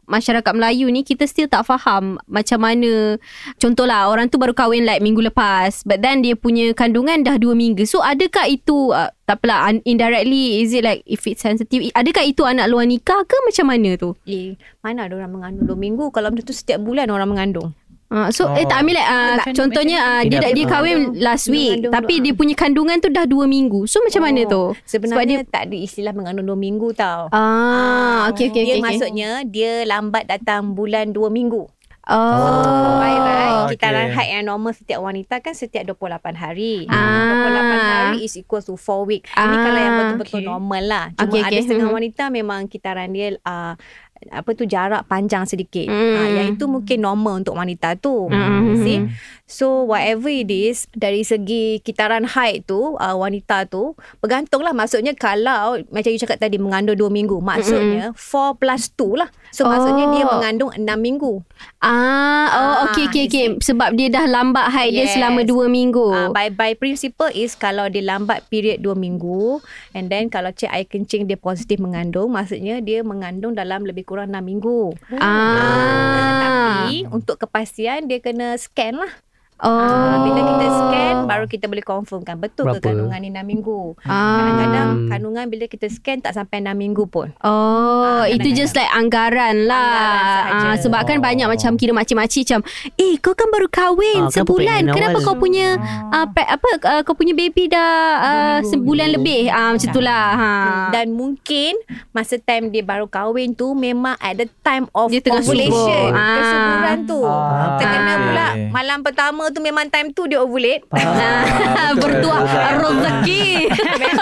masyarakat 0.05 0.51
Melayu 0.53 0.89
ni 0.93 1.01
kita 1.01 1.25
still 1.25 1.49
tak 1.49 1.65
faham 1.65 2.21
macam 2.29 2.61
mana 2.61 3.17
contohlah 3.57 4.09
orang 4.09 4.29
tu 4.29 4.37
baru 4.37 4.53
kahwin 4.53 4.85
like 4.85 5.01
minggu 5.01 5.25
lepas 5.25 5.85
but 5.85 6.01
then 6.05 6.21
dia 6.21 6.37
punya 6.37 6.73
kandungan 6.77 7.25
dah 7.25 7.37
2 7.37 7.53
minggu. 7.57 7.85
So 7.89 8.01
adakah 8.01 8.49
itu 8.49 8.93
uh, 8.93 9.09
tak 9.29 9.37
apalah 9.37 9.69
un- 9.69 9.85
indirectly 9.85 10.65
is 10.65 10.73
it 10.73 10.81
like 10.81 11.05
if 11.05 11.21
it's 11.23 11.39
sensitive 11.39 11.85
adakah 11.93 12.25
itu 12.25 12.41
anak 12.41 12.65
luar 12.65 12.83
nikah 12.83 13.21
ke 13.21 13.37
macam 13.45 13.69
mana 13.69 13.93
tu? 13.93 14.17
Eh, 14.25 14.57
mana 14.81 15.05
ada 15.05 15.13
orang 15.13 15.29
mengandung 15.29 15.69
2 15.69 15.77
minggu 15.77 16.09
kalau 16.09 16.33
benda 16.33 16.41
tu 16.41 16.49
setiap 16.49 16.81
bulan 16.81 17.05
orang 17.07 17.29
mengandung. 17.29 17.77
Uh, 18.09 18.33
so 18.33 18.49
oh. 18.49 18.57
eh 18.57 18.65
Oh. 18.65 18.65
tak 18.65 18.81
ambil 18.81 18.97
uh, 18.97 19.37
Macam- 19.37 19.53
contohnya 19.53 19.97
uh, 20.01 20.21
dia 20.25 20.41
Tidak 20.41 20.51
dia 20.57 20.65
kahwin 20.65 20.97
last 21.21 21.45
Dia 21.45 21.53
week 21.53 21.69
mengandung 21.69 21.93
tapi 21.93 22.13
dua- 22.15 22.23
dia 22.25 22.33
punya 22.33 22.55
kandungan 22.57 22.97
tu 22.97 23.09
dah 23.13 23.25
2 23.29 23.45
minggu. 23.45 23.79
So 23.85 24.01
macam 24.01 24.21
mana 24.25 24.41
tu? 24.49 24.63
Oh, 24.65 24.73
Sebenarnya 24.81 25.45
Sebab 25.45 25.53
tak 25.53 25.61
ada 25.69 25.77
istilah 25.77 26.13
mengandung 26.17 26.49
2 26.49 26.57
minggu 26.57 26.89
tau. 26.97 27.29
Ah, 27.29 28.33
okey 28.33 28.49
okey 28.49 28.63
dia 28.65 28.73
okey. 28.73 28.81
maksudnya 28.81 29.29
dia 29.45 29.85
lambat 29.85 30.25
datang 30.25 30.73
bulan 30.73 31.13
2 31.13 31.29
minggu. 31.29 31.69
Oh. 32.09 32.97
Baik 32.97 33.19
right. 33.19 33.53
okey. 33.63 33.73
Kitaran 33.77 34.09
haid 34.11 34.29
yang 34.33 34.45
normal 34.47 34.73
setiap 34.73 34.99
wanita 34.99 35.39
kan 35.39 35.53
setiap 35.53 35.85
28 35.87 36.33
hari. 36.33 36.89
Ah. 36.89 37.45
28 37.45 37.85
hari 37.85 38.19
is 38.21 38.33
equal 38.33 38.59
to 38.59 38.73
4 38.73 39.05
week. 39.05 39.23
Ini 39.27 39.37
Ah, 39.47 39.61
kalau 39.61 39.79
yang 39.79 39.93
betul-betul 39.95 40.39
okey. 40.39 40.49
normal 40.49 40.83
lah. 40.83 41.05
Cuma 41.13 41.29
Okey, 41.29 41.41
ada 41.41 41.51
okey. 41.51 41.63
setengah 41.63 41.87
Mhm. 41.87 41.95
wanita 41.95 42.23
memang 42.29 42.61
kitaran 42.65 43.09
dia 43.09 43.37
uh, 43.39 43.73
apa 44.19 44.49
tu 44.51 44.65
jarak 44.65 45.07
panjang 45.07 45.45
sedikit. 45.45 45.87
Mm. 45.87 46.13
Ah, 46.13 46.27
yang 46.27 46.47
itu 46.51 46.65
mungkin 46.65 46.97
normal 46.99 47.39
untuk 47.39 47.55
wanita 47.55 47.95
tu. 47.95 48.27
Mm. 48.27 48.75
See? 48.77 48.99
So 49.49 49.81
whatever 49.81 50.29
it 50.29 50.45
is 50.47 50.85
dari 50.93 51.25
segi 51.25 51.81
kitaran 51.81 52.21
haid 52.23 52.69
tu 52.69 52.93
uh, 52.93 53.17
wanita 53.17 53.65
tu 53.65 53.97
bergantunglah 54.21 54.77
maksudnya 54.77 55.17
kalau 55.17 55.81
macam 55.89 56.13
you 56.13 56.21
cakap 56.21 56.37
tadi 56.37 56.61
mengandung 56.61 56.93
2 56.93 57.09
minggu 57.09 57.41
maksudnya 57.41 58.13
4 58.13 58.61
plus 58.61 58.93
2 58.93 59.17
lah. 59.17 59.29
So 59.49 59.65
maksudnya 59.65 60.05
dia 60.07 60.21
Oh. 60.21 60.37
mengandung 60.37 60.69
6 60.69 60.85
minggu. 61.01 61.41
Ah, 61.81 62.45
oh 62.45 62.61
Ah, 62.61 62.75
okey 62.85 63.09
okey 63.09 63.23
you 63.25 63.29
okey 63.31 63.45
sebab 63.59 63.97
dia 63.97 64.13
dah 64.13 64.29
lambat 64.29 64.69
haid 64.69 64.93
dia 64.93 65.09
Yes. 65.09 65.17
selama 65.17 65.41
2 65.41 65.65
minggu. 65.65 66.05
Uh, 66.05 66.29
by 66.29 66.53
by 66.53 66.77
principle 66.77 67.33
is 67.33 67.57
kalau 67.57 67.89
dia 67.89 68.05
lambat 68.05 68.45
period 68.47 68.85
2 68.85 68.93
minggu 68.93 69.57
and 69.91 70.13
then 70.13 70.29
kalau 70.29 70.53
cek 70.53 70.69
air 70.69 70.85
kencing 70.85 71.25
dia 71.25 71.41
positif 71.41 71.81
mengandung 71.81 72.29
maksudnya 72.29 72.77
dia 72.79 73.01
mengandung 73.01 73.57
dalam 73.57 73.81
lebih 73.81 74.05
kurang 74.05 74.29
6 74.29 74.45
minggu. 74.45 74.93
Ah. 75.17 76.85
Tapi 76.85 77.09
untuk 77.09 77.41
kepastian 77.41 78.05
dia 78.05 78.21
kena 78.21 78.53
scan 78.53 78.93
lah. 78.93 79.09
Oh. 79.59 79.67
Ah, 79.69 80.23
bila 80.23 80.39
kita 80.41 80.65
scan 80.67 81.15
baru 81.25 81.45
kita 81.45 81.65
boleh 81.65 81.83
confirmkan 81.83 82.35
betul 82.35 82.63
ke 82.65 82.71
Berapa? 82.73 82.85
kandungan 82.85 83.19
ni 83.19 83.29
6 83.29 83.43
minggu. 83.45 83.81
Ah. 84.01 84.15
Kadang-kadang 84.33 84.89
kandungan 85.07 85.45
bila 85.45 85.65
kita 85.65 85.85
scan 85.85 86.17
tak 86.19 86.31
sampai 86.31 86.59
6 86.59 86.71
minggu 86.73 87.03
pun. 87.05 87.35
Oh, 87.39 87.97
Ah, 88.19 88.25
itu 88.25 88.51
just 88.53 88.73
like 88.73 88.89
anggaran 88.89 89.63
lah. 89.63 90.47
Anggaran. 90.49 90.65
Ah, 90.65 90.75
sebab 90.75 91.01
kan 91.03 91.17
Oh. 91.17 91.23
banyak 91.23 91.45
macam 91.45 91.71
kira 91.75 91.91
makcik-makcik 91.91 92.43
macam, 92.45 92.61
"Eh, 92.95 93.15
kau 93.17 93.31
kan 93.31 93.47
baru 93.47 93.67
kahwin 93.67 94.21
Ah, 94.21 94.27
kenapa 94.27 94.37
sebulan. 94.37 94.81
Kenapa 94.89 95.17
awal?" 95.17 95.25
kau 95.25 95.35
punya 95.35 95.67
uh, 96.09 96.25
pre- 96.25 96.49
apa 96.49 96.69
uh, 96.81 97.01
kau 97.03 97.13
punya 97.13 97.33
baby 97.33 97.67
dah 97.67 97.93
uh, 98.17 98.57
sebulan 98.65 99.13
lebih?" 99.13 99.47
Ah, 99.49 99.71
macam 99.71 99.85
itulah. 99.85 100.25
Ha. 100.31 100.49
Dan 100.89 101.11
mungkin 101.11 101.75
masa 102.09 102.37
time 102.37 102.69
dia 102.69 102.81
baru 102.81 103.05
kahwin 103.05 103.51
tu 103.51 103.71
memang 103.71 104.15
ada 104.17 104.43
time 104.61 104.87
of 104.91 105.07
Dia 105.09 105.19
tengah 105.19 105.41
ovulation. 105.41 105.71
subur. 105.71 106.11
Ah. 106.13 106.35
Kesuburan 106.37 106.97
tu. 107.05 107.19
Ah, 107.21 107.75
Terkena 107.75 107.99
okey. 108.09 108.23
pula 108.23 108.45
malam 108.69 108.99
pertama 109.01 109.43
tu 109.49 109.59
memang 109.59 109.85
time 109.87 110.11
tu 110.11 110.25
dia 110.25 110.39
ovulate. 110.39 110.85
Ah, 110.93 111.91
bertuah 112.01 112.41
rezeki. 112.77 113.69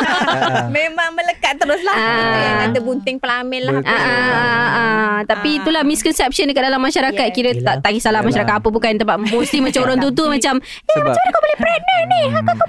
memang 0.77 1.09
melekat 1.15 1.59
terus 1.59 1.81
lah. 1.83 1.95
Ah. 1.95 2.35
Yang 2.37 2.57
kata 2.67 2.79
bunting 2.83 3.17
pelamin 3.19 3.61
lah. 3.67 3.73
Ah, 3.83 3.91
ah, 3.91 4.01
ah, 4.07 4.69
ah. 4.69 5.17
Tapi 5.25 5.61
itulah 5.61 5.81
misconception 5.81 6.45
dekat 6.49 6.69
dalam 6.69 6.81
masyarakat 6.81 7.27
Yes. 7.27 7.33
Kira 7.33 7.49
tak, 7.59 7.81
tak 7.81 7.91
kisahlah 7.97 8.21
masyarakat 8.21 8.53
apa 8.61 8.67
pun 8.69 8.77
kan 8.77 8.93
Tempat 8.95 9.17
mostly 9.33 9.59
macam 9.59 9.81
orang 9.83 9.97
tu 9.97 10.09
tu 10.13 10.29
Macam 10.29 10.61
Eh 10.61 10.93
Sebab 10.93 11.09
kau 11.09 11.41
boleh 11.41 11.57
pregnant 11.57 12.05
ni 12.05 12.21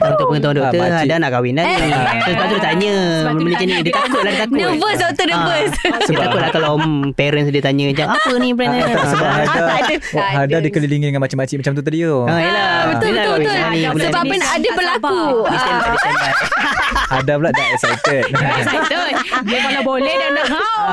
Untuk 0.08 0.26
pengetahuan 0.32 0.56
doktor 0.56 0.78
Ah, 0.80 0.88
makcik. 0.88 1.04
Ada 1.04 1.14
nak 1.20 1.30
kahwin 1.30 1.52
dah 1.54 1.64
ni 1.64 1.76
So 2.24 2.28
sebab 2.32 2.46
tu 2.48 2.56
dia 2.56 2.64
tanya 2.64 2.94
Benda 3.28 3.42
macam 3.52 3.66
ni 3.68 3.76
Dia 3.84 3.92
takut 3.92 4.20
lah 4.24 4.32
dia 4.32 4.40
takut 4.40 4.56
Nervous 4.56 4.96
doktor 4.96 5.24
nervous 5.28 5.70
Dia 6.08 6.16
takut 6.16 6.40
lah 6.40 6.50
kalau 6.50 6.72
parents 7.14 7.48
dia 7.52 7.62
tanya 7.62 7.84
macam 7.92 8.06
Apa 8.16 8.32
ni 8.40 8.48
tak, 8.58 9.04
sebab 9.12 9.30
ada. 9.68 9.94
Hada 10.18 10.56
dikelilingi 10.62 11.06
dengan 11.12 11.22
macam-macam 11.22 11.56
macam 11.60 11.72
tu 11.74 11.82
tadi 11.82 11.98
tu. 12.04 12.18
Ah, 12.26 12.38
Yelah. 12.48 12.72
Betul 12.88 13.10
betul 13.12 13.36
betul. 13.38 13.52
bulan 13.52 13.70
ni, 13.70 13.80
Sebab 14.08 14.22
ni. 14.24 14.30
apa 14.32 14.46
ada 14.48 14.68
berlaku. 14.72 15.20
Ah, 15.48 17.16
ada 17.18 17.32
pula 17.40 17.50
dah 17.52 17.66
excited. 17.72 18.24
Excited. 18.60 19.12
Dia 19.48 19.58
kalau 19.64 19.82
boleh 19.84 20.12
dan 20.12 20.30
nak 20.36 20.46
kau. 20.48 20.84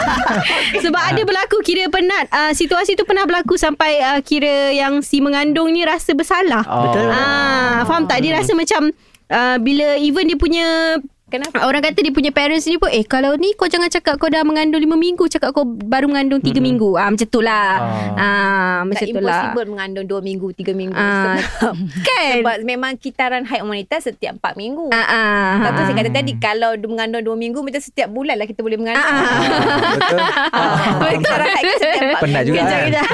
Sebab 0.84 1.02
ada 1.02 1.22
berlaku 1.22 1.56
kira 1.62 1.86
penat 1.90 2.26
uh, 2.30 2.52
situasi 2.54 2.94
tu 2.94 3.02
pernah 3.06 3.26
berlaku 3.26 3.58
sampai 3.58 3.98
uh, 4.02 4.20
kira 4.22 4.70
yang 4.74 5.02
si 5.02 5.18
mengandung 5.22 5.70
ni 5.70 5.82
rasa 5.86 6.14
bersalah. 6.14 6.62
Oh. 6.66 6.90
Betul. 6.90 7.08
Ah, 7.10 7.82
faham 7.86 8.06
tak? 8.06 8.22
Dia 8.22 8.38
rasa 8.38 8.52
macam 8.54 8.90
uh, 9.30 9.56
bila 9.58 9.98
even 9.98 10.26
dia 10.30 10.38
punya 10.38 10.98
Kenapa? 11.32 11.64
Orang 11.64 11.80
kata 11.80 11.98
dia 11.98 12.12
punya 12.12 12.28
parents 12.28 12.64
ni 12.64 12.76
pun 12.76 12.86
Eh 12.86 13.02
kalau 13.02 13.32
ni 13.34 13.56
kau 13.56 13.64
jangan 13.64 13.88
cakap 13.88 14.16
kau 14.16 14.28
dah 14.28 14.42
mengandung 14.42 14.78
5 14.78 14.92
minggu 14.92 15.24
Cakap 15.26 15.50
kau 15.50 15.64
baru 15.64 16.04
mengandung 16.06 16.38
3 16.38 16.52
minggu 16.58 16.92
ah, 16.94 17.08
Macam 17.08 17.24
tu 17.24 17.40
lah 17.40 17.80
Ah. 18.12 18.12
ah, 18.14 18.78
Macam 18.84 19.00
tak 19.00 19.08
tu 19.08 19.16
lah 19.16 19.48
impossible 19.48 19.66
mengandung 19.66 20.04
2 20.06 20.20
minggu, 20.20 20.48
3 20.52 20.76
minggu. 20.76 20.92
Ah, 20.94 21.40
Sebab, 21.40 21.74
Kan 22.06 22.28
sebab 22.36 22.56
memang 22.62 22.92
kitaran 22.94 23.42
haid 23.42 23.64
wanita 23.64 23.96
setiap 23.98 24.36
4 24.38 24.60
minggu. 24.60 24.92
ah, 24.92 25.00
ah, 25.00 25.48
Lepas 25.56 25.70
tu 25.70 25.80
ah. 25.80 25.86
saya 25.88 25.96
kata 25.96 26.10
tadi 26.12 26.32
Kalau 26.36 26.70
dia 26.74 26.84
mengandung 26.86 27.24
2 27.24 27.32
minggu 27.34 27.58
Macam 27.58 27.80
setiap 27.80 28.08
bulan 28.08 28.36
lah 28.36 28.44
Kita 28.44 28.60
boleh 28.60 28.76
mengandung 28.76 29.00
Ah, 29.02 29.16
Ah, 29.16 29.40
betul. 29.88 30.18
Ah, 31.02 31.12
Kitaran 31.16 31.48
haid 31.48 31.64
kita 31.64 31.76
setiap 31.80 32.12
4 32.12 32.22
Penat 32.22 32.42
juga, 32.44 32.56
minggu 32.58 32.68
kan? 32.68 32.82
Kejap, 32.84 33.08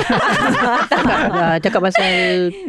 cakap, 0.89 1.19
uh, 1.31 1.57
cakap 1.65 1.81
pasal 1.83 2.13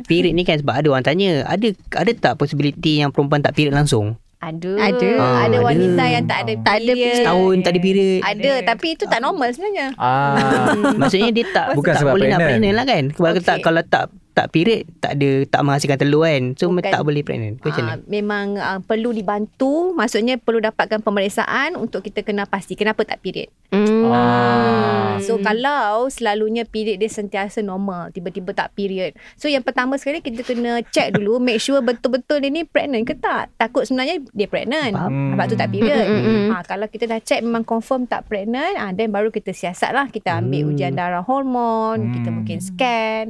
period 0.05 0.33
ni 0.33 0.43
kan 0.43 0.55
sebab 0.55 0.73
ada 0.75 0.87
orang 0.87 1.01
tanya 1.03 1.41
ada 1.43 1.67
ada 1.95 2.11
tak 2.13 2.33
possibility 2.35 2.99
yang 2.99 3.09
perempuan 3.09 3.41
tak 3.41 3.55
period 3.55 3.73
langsung 3.73 4.13
Ada 4.39 4.71
Ada. 4.71 5.09
Ada 5.41 5.57
Ah, 5.57 5.63
wanita 5.65 5.99
ada. 5.99 6.07
yang 6.09 6.23
tak 6.23 6.37
ada 6.39 6.53
Tak 6.57 6.75
ada 6.77 6.91
period. 6.95 7.15
setahun 7.17 7.55
tak 7.59 7.71
ada 7.71 7.79
period 7.81 8.19
Ada 8.21 8.51
Tapi 8.65 8.87
itu 8.89 9.03
tak 9.05 9.19
normal 9.19 9.49
sebenarnya 9.51 9.87
Ah. 9.95 10.71
maksudnya 10.99 11.29
dia 11.29 11.45
tak 11.49 11.75
Bukan 11.75 11.91
tak 11.91 11.99
sebab 11.99 12.13
boleh 12.15 12.27
nak 12.27 12.39
pregnant. 12.39 12.49
pregnant 12.55 12.75
lah 12.75 12.85
kan 12.85 13.03
kalau 13.11 13.29
Okay. 13.29 13.43
tak 13.43 13.57
kalau 13.59 13.81
tak 13.83 14.03
tak 14.39 14.47
period 14.49 14.87
tak 14.97 15.19
ada 15.19 15.29
tak 15.45 15.61
menghasilkan 15.61 15.99
telur 15.99 16.23
kan 16.23 16.43
so 16.55 16.71
Bukan. 16.71 16.87
tak 16.87 17.03
boleh 17.03 17.19
pregnant 17.19 17.59
ke 17.59 17.67
macam 17.67 17.83
Ah, 17.83 17.87
mana 17.91 18.07
memang 18.07 18.47
uh, 18.55 18.79
perlu 18.79 19.11
dibantu 19.11 19.91
maksudnya 19.91 20.39
perlu 20.39 20.61
dapatkan 20.61 21.03
pemeriksaan 21.03 21.75
untuk 21.75 21.99
kita 22.01 22.23
kena 22.23 22.47
pasti 22.47 22.73
kenapa 22.73 23.03
tak 23.03 23.19
period. 23.19 23.51
Hmm. 23.69 24.09
Ah. 24.09 25.19
So 25.19 25.37
kalau 25.37 26.07
selalunya 26.07 26.63
period 26.63 26.97
dia 26.97 27.07
sentiasa 27.07 27.59
normal, 27.59 28.09
tiba-tiba 28.09 28.49
tak 28.51 28.71
period. 28.71 29.13
So 29.35 29.45
yang 29.45 29.61
pertama 29.61 29.93
sekali 29.93 30.19
kita 30.19 30.41
kena 30.41 30.79
check 30.87 31.11
dulu 31.11 31.37
make 31.37 31.59
sure 31.59 31.77
betul-betul 31.79 32.39
dia 32.39 32.49
ni 32.49 32.63
pregnant 32.63 33.03
ke 33.03 33.13
tak. 33.13 33.51
Takut 33.55 33.83
sebenarnya 33.83 34.23
dia 34.31 34.47
pregnant. 34.47 34.95
Faham. 34.95 35.35
Sebab 35.35 35.45
tu 35.45 35.55
tak 35.55 35.69
period. 35.69 36.01
Mm, 36.01 36.15
mm, 36.15 36.23
mm. 36.23 36.47
Ha, 36.49 36.55
kalau 36.63 36.87
kita 36.87 37.05
dah 37.05 37.19
check 37.19 37.41
memang 37.41 37.61
confirm 37.61 38.05
tak 38.05 38.25
pregnant, 38.25 38.73
ah 38.75 38.89
then 38.89 39.11
baru 39.11 39.27
kita 39.29 39.51
siasat 39.51 39.91
lah. 39.91 40.07
Kita 40.07 40.39
ambil 40.39 40.61
Hmm. 40.61 40.71
ujian 40.71 40.93
darah 40.93 41.21
hormon, 41.21 42.15
kita 42.15 42.27
Hmm. 42.27 42.35
mungkin 42.39 42.57
scan. 42.57 43.25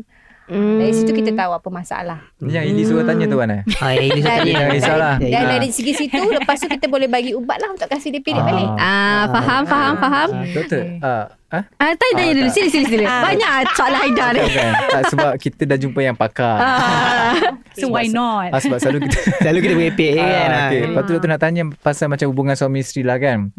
Hmm. 0.49 0.77
Dari 0.77 0.91
situ 0.91 1.11
kita 1.11 1.31
tahu 1.31 1.51
apa 1.53 1.69
masalah. 1.69 2.19
Ni 2.39 2.51
yang 2.51 2.65
Ili 2.65 2.81
suruh 2.81 3.05
tanya 3.05 3.23
tu 3.23 3.37
kan 3.37 3.49
eh? 3.49 3.61
ah 3.77 3.91
ya 3.91 4.01
ini 4.01 4.17
Dan, 4.17 4.33
tanya 4.35 4.51
Jangan 4.51 4.73
risaulah. 4.73 5.15
Dan 5.15 5.29
ya. 5.29 5.41
dari 5.47 5.69
segi 5.69 5.93
situ 5.95 6.17
lepas 6.17 6.57
tu 6.57 6.65
kita 6.65 6.85
boleh 6.85 7.05
bagi 7.05 7.31
ubat 7.31 7.57
lah 7.57 7.69
untuk 7.69 7.85
kasih 7.85 8.09
dia 8.09 8.19
period 8.19 8.41
Ah. 8.41 8.47
balik. 8.47 8.69
Ah, 8.75 9.23
faham, 9.29 9.63
faham, 9.63 9.93
faham. 9.95 10.27
Doktor, 10.49 10.81
ah, 10.99 11.25
ah? 11.51 11.63
Ah, 11.75 11.91
tanya 11.91 12.13
tanya 12.15 12.23
Ah, 12.23 12.35
dulu. 12.35 12.45
tak. 12.45 12.53
Sila 12.53 12.67
sila 12.69 12.85
sila. 12.87 13.05
Banyak 13.23 13.51
soalan 13.73 13.97
Haidar 14.03 14.29
ni. 14.31 14.41
Kan? 14.47 14.71
Tak 14.87 15.01
sebab 15.09 15.31
kita 15.35 15.61
dah 15.65 15.77
jumpa 15.77 15.99
yang 15.99 16.13
pakar. 16.13 16.55
Ah. 16.55 17.33
So 17.79 17.87
why 17.87 18.05
not? 18.05 18.51
Ah, 18.51 18.59
sebab 18.59 18.75
selalu 18.75 19.07
kita 19.07 19.17
selalu 19.41 19.59
kita 19.61 19.73
merepek 19.73 20.09
je 20.11 20.19
kan 20.19 20.27
Ah, 20.27 20.51
ah. 20.51 20.67
okay. 20.67 20.79
Lepas 20.83 21.01
tu 21.01 21.11
doktor 21.11 21.29
nak 21.29 21.39
tanya 21.39 21.63
pasal 21.77 22.05
macam 22.07 22.27
hubungan 22.27 22.53
suami 22.53 22.79
isteri 22.79 23.01
lah 23.01 23.15
kan. 23.15 23.55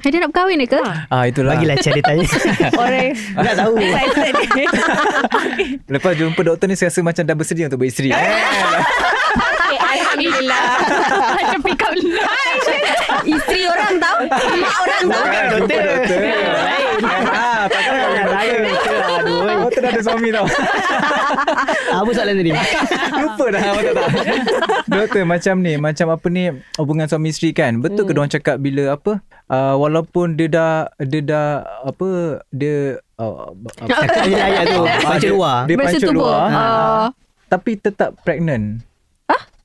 Haidar 0.00 0.18
nak 0.18 0.30
berkahwin 0.30 0.58
ke? 0.64 0.80
Ah 1.06 1.22
itulah. 1.24 1.54
bagilah 1.54 1.76
cara 1.76 1.94
dia 1.94 2.02
tanya 2.02 2.24
Orang 2.74 3.08
nak 3.38 3.54
tahu. 3.56 3.74
Lepas 5.86 6.12
jumpa 6.14 6.40
doktor 6.42 6.66
ni 6.66 6.74
saya 6.74 6.88
rasa 6.88 7.00
macam 7.00 7.22
dah 7.22 7.34
bersedia 7.34 7.66
untuk 7.66 7.78
beristeri. 7.78 8.10
Eh. 8.10 8.18
okay, 8.18 9.78
Alhamdulillah. 9.78 10.64
Macam 11.32 11.60
pick 11.62 11.80
up 11.80 11.94
line. 11.94 12.58
Isteri 13.22 13.62
orang 13.66 13.94
tahu. 13.96 14.18
Mak 14.26 14.74
orang 14.80 15.02
tahu. 15.04 15.24
Jumpa 15.30 15.76
doktor. 15.78 16.20
Ah, 17.30 17.62
tak 17.66 17.80
tahu. 17.80 17.96
Lain 18.26 18.56
doktor 18.64 18.96
aduh 18.98 19.38
oi. 19.38 19.54
Doktor 19.60 19.80
dah 19.80 19.88
ada 20.00 20.06
suami 20.06 20.28
tau. 20.32 20.46
apa 22.00 22.10
soalan 22.10 22.34
tadi 22.34 22.50
Lupa 23.20 23.44
dah 23.46 23.62
apa 23.62 23.80
tak 23.80 23.94
tahu. 23.94 24.08
Doktor 24.88 25.22
macam 25.24 25.54
ni, 25.60 25.72
macam 25.76 26.06
apa 26.08 26.26
ni 26.26 26.42
hubungan 26.80 27.06
suami 27.06 27.28
isteri 27.28 27.52
kan. 27.52 27.78
Betul 27.78 28.08
ke 28.08 28.12
diorang 28.12 28.32
cakap 28.32 28.56
bila 28.56 28.96
apa 28.96 29.20
uh, 29.46 29.74
walaupun 29.76 30.34
dia 30.34 30.48
dah 30.48 30.72
dia 30.98 31.20
dah 31.20 31.48
apa 31.84 32.08
dia 32.50 32.96
uh, 33.20 33.52
cakap 33.78 34.24
je 34.24 34.34
ayat 34.34 34.64
tu 34.66 34.82
pancur 35.02 35.30
luar 35.30 35.58
dia 35.68 35.76
Bersetubuh. 35.76 36.14
luar 36.16 36.42
Ah. 36.50 37.06
tapi 37.46 37.76
tetap 37.76 38.16
pregnant. 38.24 38.80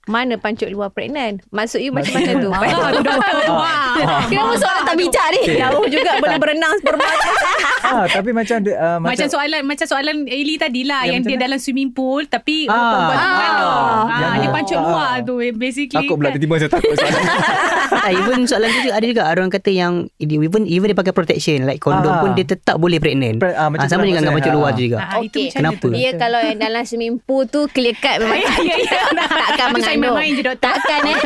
Mana 0.06 0.38
pancuk 0.38 0.70
luar 0.70 0.94
pregnant? 0.94 1.42
Maksud 1.50 1.82
you 1.82 1.90
macam 1.90 2.14
mana 2.14 2.38
tu? 2.38 2.54
Ah. 2.54 4.22
Kenapa 4.30 4.54
soalan 4.54 4.84
tak 4.86 4.96
bijak 5.02 5.28
ni? 5.34 5.58
Jauh 5.58 5.82
juga 5.90 6.22
boleh 6.22 6.38
berenang 6.38 6.78
sperma. 6.78 7.10
ah, 7.88 8.06
tapi 8.08 8.30
macam 8.32 8.58
uh, 8.62 8.98
Macam 9.00 9.28
soalan 9.28 9.62
macam 9.62 9.86
soalan 9.86 10.16
Eli 10.26 10.56
tadi 10.56 10.82
lah 10.84 11.04
Ya, 11.04 11.12
yang 11.12 11.22
macam 11.22 11.30
dia 11.30 11.38
mana? 11.38 11.46
dalam 11.46 11.60
swimming 11.60 11.90
pool 11.90 12.26
tapi 12.26 12.66
Ah. 12.66 12.74
perempuan 12.74 13.06
tu 13.06 13.16
Ah. 13.16 13.30
mengandung. 13.30 13.76
Ah, 13.76 14.06
Jangan. 14.16 14.38
dia 14.38 14.50
pancuk 14.52 14.76
Ah. 14.76 14.86
luar 14.86 15.14
tu 15.22 15.34
basically. 15.54 15.98
Takut 16.00 16.16
pula 16.16 16.26
kan. 16.26 16.34
tiba-tiba 16.36 16.56
saya 16.58 16.72
takut 16.72 16.94
soalan. 16.94 17.22
ah, 18.02 18.12
even 18.12 18.40
soalan 18.44 18.68
tu 18.70 18.80
juga 18.82 18.94
ada 18.94 19.06
juga 19.06 19.24
orang 19.28 19.50
kata 19.50 19.70
yang 19.72 19.94
even 20.18 20.40
even 20.66 20.88
dia 20.88 20.98
pakai 20.98 21.12
protection 21.12 21.64
like 21.64 21.80
kondom 21.80 22.10
Ah. 22.10 22.20
pun 22.20 22.34
dia 22.34 22.46
tetap 22.46 22.76
boleh 22.76 22.98
pregnant 22.98 23.38
Pre- 23.38 23.54
ah, 23.54 23.68
macam 23.68 23.82
ah, 23.82 23.90
sama 23.90 24.04
dengan 24.04 24.22
dengan 24.22 24.36
pancur 24.36 24.54
luar 24.54 24.70
Ah. 24.70 24.76
tu 24.76 24.82
juga 24.84 24.98
Ah, 24.98 25.20
itu 25.20 25.30
Okey. 25.32 25.46
macam 25.48 25.60
Kenapa? 25.62 25.88
Dia 25.92 26.10
kalau 26.16 26.40
yang 26.42 26.58
dalam 26.60 26.82
swimming 26.84 27.16
pool 27.20 27.44
tu 27.46 27.62
clear 27.68 27.96
cut 27.96 28.18
memang 28.18 28.40
Ya, 28.66 28.76
ya, 28.76 29.00
takkan 29.14 29.68
Itu 29.70 29.80
saya 29.80 29.96
mengandung. 29.96 30.16
main-main 30.16 30.32
je, 30.32 30.44
doktor. 30.44 30.64
Takkan 30.68 31.02
eh. 31.06 31.18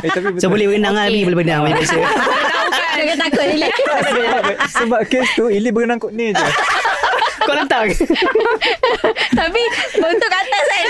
eh, 0.00 0.10
tapi 0.10 0.26
so 0.38 0.46
boleh 0.46 0.66
berenang 0.66 0.94
lah 0.94 1.04
boleh 1.06 1.36
berenang 1.36 1.60
macam 1.60 1.76
biasa 1.76 1.96
Jangan 2.94 3.16
takut 3.20 3.44
ni. 3.48 3.58
sebab, 3.66 4.42
sebab 4.68 5.00
kes 5.04 5.28
tu 5.34 5.44
Ili 5.48 5.73
berenang 5.74 5.98
kot 5.98 6.14
ni 6.14 6.30
je. 6.30 6.38
kau 7.44 7.54
letak 7.54 7.92
Tapi 9.38 9.62
untuk 10.00 10.30
atas 10.32 10.64
kan. 10.64 10.86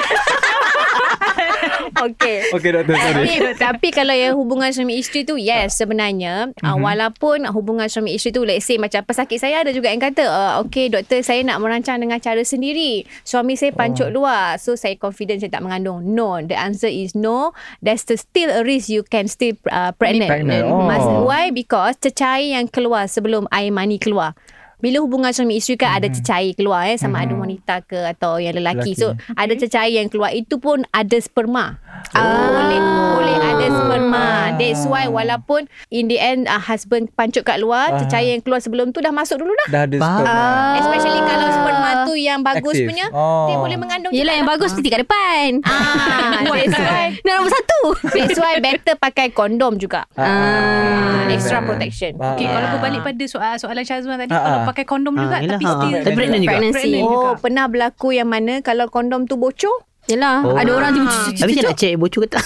Okey. 2.10 2.38
Okey 2.54 2.70
doktor 2.74 2.94
sorry. 2.98 3.24
Tapi, 3.24 3.34
tapi 3.58 3.88
kalau 3.90 4.14
yang 4.14 4.34
hubungan 4.38 4.70
suami 4.70 4.98
isteri 4.98 5.26
tu 5.26 5.34
yes 5.38 5.78
sebenarnya 5.78 6.50
mm-hmm. 6.50 6.66
uh, 6.66 6.76
walaupun 6.78 7.46
hubungan 7.50 7.86
suami 7.90 8.14
isteri 8.14 8.34
tu 8.34 8.42
let's 8.46 8.66
say 8.66 8.78
macam 8.78 9.02
pesakit 9.02 9.38
saya 9.40 9.62
ada 9.62 9.70
juga 9.74 9.90
yang 9.90 10.02
kata 10.02 10.24
uh, 10.26 10.52
okay 10.62 10.90
doktor 10.90 11.22
saya 11.22 11.42
nak 11.42 11.58
merancang 11.62 11.98
dengan 11.98 12.18
cara 12.18 12.42
sendiri 12.42 13.06
suami 13.26 13.58
saya 13.58 13.74
pancuk 13.74 14.10
oh. 14.10 14.22
luar 14.22 14.58
so 14.60 14.74
saya 14.74 14.94
confident 14.98 15.40
saya 15.42 15.50
tak 15.50 15.64
mengandung 15.64 16.02
no 16.02 16.38
the 16.44 16.54
answer 16.54 16.90
is 16.90 17.16
no 17.16 17.54
there's 17.80 18.04
still 18.04 18.50
a 18.50 18.62
risk 18.62 18.90
you 18.90 19.02
can 19.06 19.26
still 19.30 19.54
uh, 19.70 19.90
pregnant, 19.96 20.30
Pregnant, 20.30 20.66
oh. 20.68 21.24
Why 21.24 21.50
because 21.50 21.96
cecair 21.98 22.54
yang 22.58 22.68
keluar 22.68 23.08
sebelum 23.08 23.48
air 23.50 23.72
mani 23.72 23.96
keluar 23.96 24.36
bila 24.84 25.00
hubungan 25.00 25.32
suami 25.32 25.56
isteri 25.56 25.80
kan 25.80 25.96
ada 25.96 26.12
cecair 26.12 26.52
keluar 26.52 26.84
eh 26.84 27.00
sama 27.00 27.24
ada 27.24 27.32
wanita 27.32 27.80
ke 27.88 27.96
atau 28.12 28.36
yang 28.36 28.52
lelaki. 28.52 28.92
Lelaki. 28.92 29.00
So 29.00 29.16
ada 29.32 29.56
cecair 29.56 29.96
yang 29.96 30.12
keluar 30.12 30.36
itu 30.36 30.60
pun 30.60 30.84
ada 30.92 31.16
sperma. 31.16 31.80
Ah. 32.12 32.52
Boleh 32.52 32.80
boleh 33.14 33.37
ada 33.38 33.66
sperma. 33.66 34.26
That's 34.54 34.84
why 34.84 35.04
walaupun 35.06 35.66
in 35.88 36.06
the 36.06 36.16
end 36.16 36.44
uh, 36.44 36.61
husband 36.61 37.08
pancuk 37.12 37.42
kat 37.42 37.56
luar, 37.56 37.90
Ah. 37.90 37.99
cecair 37.99 38.30
yang 38.30 38.40
keluar 38.40 38.58
sebelum 38.58 38.90
tu 38.90 38.99
dah 38.99 39.11
masuk 39.11 39.38
dulu 39.38 39.50
dah. 39.56 39.68
Dah 39.70 39.82
ada 39.84 39.96
Faham. 39.96 40.20
sperm. 40.20 40.28
Ah. 40.30 40.75
Especially 40.78 41.20
kalau 41.20 41.49
sperma 41.50 41.73
tu 42.04 42.14
yang 42.14 42.40
bagus 42.40 42.75
Aktif. 42.75 42.87
punya, 42.87 43.06
Oh. 43.11 43.46
dia 43.46 43.56
boleh 43.56 43.76
mengandung. 43.76 44.11
Yelah 44.11 44.20
juga 44.28 44.37
yang 44.37 44.46
lah. 44.46 44.54
bagus 44.54 44.70
mesti 44.73 44.88
kat 44.88 45.00
depan. 45.00 45.49
Ah, 45.64 46.42
that's 46.44 46.76
why. 46.76 47.06
Nak 47.16 47.32
nombor 47.34 47.52
satu. 47.52 47.80
That's 48.12 48.38
why 48.38 48.52
better 48.58 48.94
pakai 48.96 49.26
kondom 49.30 49.73
juga. 49.76 50.04
Ah. 50.14 51.26
Extra 51.26 51.61
protection. 51.61 52.14
Ah. 52.16 52.34
Okay, 52.34 52.46
kalau 52.46 52.68
Ah. 52.68 52.73
berbalik 52.75 53.00
pada 53.02 53.25
soal 53.25 53.54
soalan 53.56 53.82
Syazwan 53.82 54.18
tadi, 54.18 54.30
Ah, 54.30 54.40
kalau 54.40 54.58
pakai 54.66 54.84
kondom 54.84 55.14
Ah, 55.14 55.20
juga 55.20 55.37
yelah, 55.40 55.52
tapi 55.52 55.64
still. 55.64 56.14
Pregnancy. 56.14 56.92
Oh, 57.00 57.34
pernah 57.34 57.66
berlaku 57.66 58.12
yang 58.12 58.28
mana 58.28 58.61
kalau 58.61 58.87
kondom 58.87 59.25
tu 59.25 59.34
bocor? 59.34 59.82
Yelah. 60.04 60.37
Oh. 60.42 60.52
Ada 60.52 60.70
orang 60.70 60.90
tiba 60.92 61.08
Tapi 61.34 61.50
saya 61.50 61.64
nak 61.64 61.76
check 61.76 61.96
bocor 61.96 62.20
ke 62.20 62.28
tak 62.30 62.44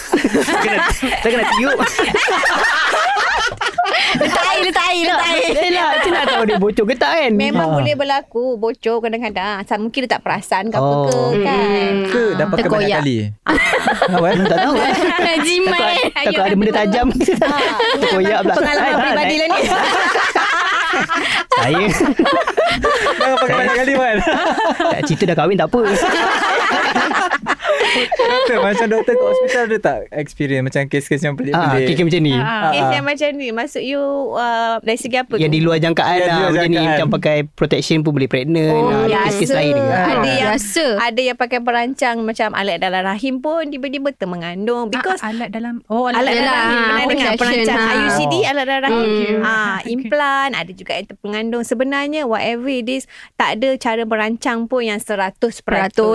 Saya 1.21 1.29
kena 1.29 1.45
tiup 1.53 1.75
Letak 4.09 4.41
air, 4.47 4.63
letak 4.63 4.85
air, 4.87 5.03
letak 5.05 5.27
air. 5.27 5.51
Nak 5.71 5.93
Saya 6.01 6.11
nak 6.13 6.27
tahu 6.29 6.43
dia 6.45 6.57
bocor 6.57 6.85
ke 6.85 6.95
tak 6.95 7.11
kan 7.13 7.31
Memang 7.31 7.69
Ah. 7.69 7.75
boleh 7.75 7.95
berlaku 7.95 8.45
bocor 8.57 8.97
kadang-kadang. 9.01 9.61
Asal 9.61 9.79
mungkin 9.79 10.01
dia 10.01 10.11
tak 10.11 10.23
perasan 10.23 10.69
ke 10.69 10.77
apa 10.77 10.87
Oh. 10.89 11.03
ke 11.05 11.45
kan. 11.45 11.93
Ke 12.07 12.25
dah 12.33 12.47
pakai 12.47 12.69
banyak 12.69 12.89
Terkoyak. 12.89 13.01
kali. 13.01 13.19
Awal 14.15 14.33
Tak 14.45 14.59
tahu 14.61 14.75
Jimat. 15.41 15.79
Takut, 15.79 16.11
takut 16.15 16.41
ada 16.41 16.57
benda 16.57 16.73
tajam 16.75 17.07
Terkoyak 17.13 18.39
pula 18.41 18.55
Pengalaman 18.55 18.89
Ah, 18.89 18.99
peribadi 19.03 19.35
naik. 19.35 19.41
lah 19.41 19.49
ni. 19.49 19.61
Saya 21.51 21.85
Dah 23.19 23.37
pakai 23.37 23.55
banyak 23.57 23.77
kali 23.77 23.93
kan. 23.95 24.17
tak 24.89 25.01
cerita 25.05 25.23
dah 25.27 25.37
kahwin 25.37 25.57
tak 25.57 25.69
apa 25.69 25.81
doktor 27.91 28.57
macam 28.61 28.87
doktor 28.89 29.13
kat 29.13 29.27
hospital 29.27 29.63
ada 29.65 29.79
tak 29.79 29.99
experience 30.13 30.65
macam 30.65 30.83
kes-kes 30.87 31.21
yang 31.21 31.35
Ah, 31.35 31.39
pelik-pelik? 31.39 31.87
kes 31.89 32.05
macam 32.05 32.21
ni. 32.21 32.35
Ah. 32.35 32.71
Kes 32.71 32.89
yang 32.91 33.05
macam 33.05 33.29
ni 33.33 33.49
Maksud 33.51 33.83
you 33.83 34.03
uh, 34.33 34.77
Dari 34.81 34.97
segi 34.97 35.17
apa 35.17 35.35
Yang 35.35 35.51
tu? 35.51 35.55
di 35.55 35.61
luar 35.61 35.79
jangkaan 35.79 36.09
Yang 36.11 36.21
di 36.21 36.29
lah 36.29 36.39
luar 36.39 36.53
Macam 36.55 36.69
ni. 36.69 36.79
Macam 36.81 37.07
pakai 37.11 37.37
protection 37.47 37.99
pun 38.01 38.13
boleh 38.13 38.27
pregnant 38.27 38.71
Oh, 38.71 38.89
Ah, 38.89 39.05
biasa. 39.05 39.25
Kes-kes 39.29 39.51
lain 39.53 39.73
juga 39.73 39.89
Ada 39.89 40.07
yang 40.07 40.23
biasa. 40.23 40.85
ada 40.99 41.21
yang 41.23 41.37
pakai 41.37 41.59
perancang 41.61 42.17
macam 42.21 42.49
alat 42.53 42.79
dalam 42.79 43.03
rahim 43.03 43.35
pun 43.39 43.63
tiba-tiba 43.65 44.09
termengandung 44.13 44.89
because 44.89 45.19
Ah, 45.19 45.31
alat 45.31 45.49
dalam 45.49 45.75
oh 45.87 46.07
alat 46.07 46.23
dalam 46.27 46.37
Yalah, 46.39 46.55
rahim 46.55 46.77
pernah 46.79 46.99
dengar 47.09 47.31
contraction, 47.31 47.39
perancang 47.39 47.79
ha. 47.79 47.93
IUCD 47.95 48.35
alat 48.45 48.65
dalam 48.65 48.83
rahim 48.85 49.07
Hmm. 49.19 49.45
ah 49.45 49.79
implant 49.85 50.53
ada 50.53 50.71
juga 50.71 50.93
yang 50.93 51.07
terpengandung 51.07 51.63
sebenarnya 51.63 52.23
whatever 52.25 52.69
it 52.69 52.87
is 52.87 53.05
tak 53.35 53.57
ada 53.57 53.75
cara 53.77 54.03
merancang 54.03 54.65
pun 54.65 54.83
yang 54.83 54.99
100% 54.99 55.37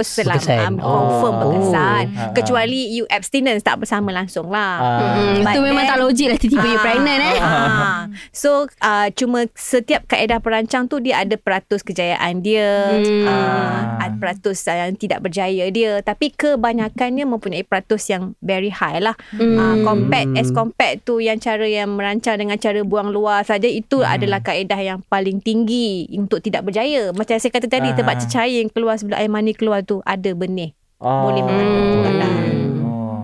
selam 0.03 0.37
Berkesan. 0.37 0.59
um, 0.63 0.75
confirm 0.77 1.33
Oh. 1.35 1.49
Berkesan 1.65 2.05
Ah, 2.09 2.19
ah. 2.19 2.31
kecuali 2.33 2.91
you 2.91 3.05
abstinence 3.07 3.61
tak 3.61 3.79
bersama 3.79 4.11
langsung 4.11 4.47
lah 4.47 4.75
Ah. 4.75 4.99
Hmm, 5.13 5.41
But 5.41 5.53
itu 5.53 5.59
memang 5.61 5.77
then- 5.79 5.91
tak 5.91 5.99
logik 5.99 6.27
lah 6.27 6.37
tiba-tiba 6.37 6.67
you 6.67 6.75
Ah, 6.75 6.83
pregnant 6.83 7.21
eh. 7.21 7.37
ah. 7.39 8.01
So 8.31 8.49
uh, 8.79 9.07
cuma 9.11 9.47
setiap 9.53 10.05
kaedah 10.05 10.37
perancang 10.37 10.85
tu 10.85 10.99
dia 10.99 11.21
ada 11.21 11.35
peratus 11.35 11.81
kejayaan 11.81 12.39
dia, 12.39 12.69
Hmm. 12.93 13.25
uh, 13.25 14.09
peratus 14.13 14.59
yang 14.63 14.93
tidak 14.93 15.19
berjaya 15.21 15.67
dia. 15.69 15.99
Tapi 15.99 16.31
kebanyakannya 16.31 17.25
mempunyai 17.25 17.61
peratus 17.61 18.07
yang 18.07 18.35
very 18.39 18.69
high 18.69 18.99
lah. 18.99 19.15
Hmm. 19.31 19.55
Uh, 19.55 19.75
compact 19.83 20.29
as 20.35 20.49
compact 20.49 21.03
tu 21.03 21.19
yang 21.19 21.37
cara 21.37 21.63
yang 21.63 21.91
merancang 21.91 22.37
dengan 22.37 22.55
cara 22.55 22.79
buang 22.81 23.09
luar 23.09 23.43
saja 23.43 23.65
itu 23.65 23.99
adalah 24.01 24.39
kaedah 24.39 24.79
yang 24.79 24.99
paling 25.05 25.39
tinggi 25.39 26.07
untuk 26.13 26.39
tidak 26.39 26.63
berjaya. 26.63 27.11
Macam 27.11 27.35
saya 27.35 27.51
kata 27.51 27.67
tadi 27.67 27.91
Ah. 27.91 27.95
tempat 27.95 28.23
cecair 28.23 28.59
yang 28.59 28.69
keluar 28.69 28.95
sebelah 28.95 29.19
air 29.19 29.27
mani 29.27 29.51
keluar 29.51 29.81
tu 29.81 29.99
ada 30.03 30.31
benih. 30.31 30.71
Oh. 31.03 31.27
Boleh 31.27 31.43
mengandung 31.43 31.83
tu 31.91 31.99
kat 31.99 32.13
dalam. 32.15 32.31
Oh. 32.79 33.23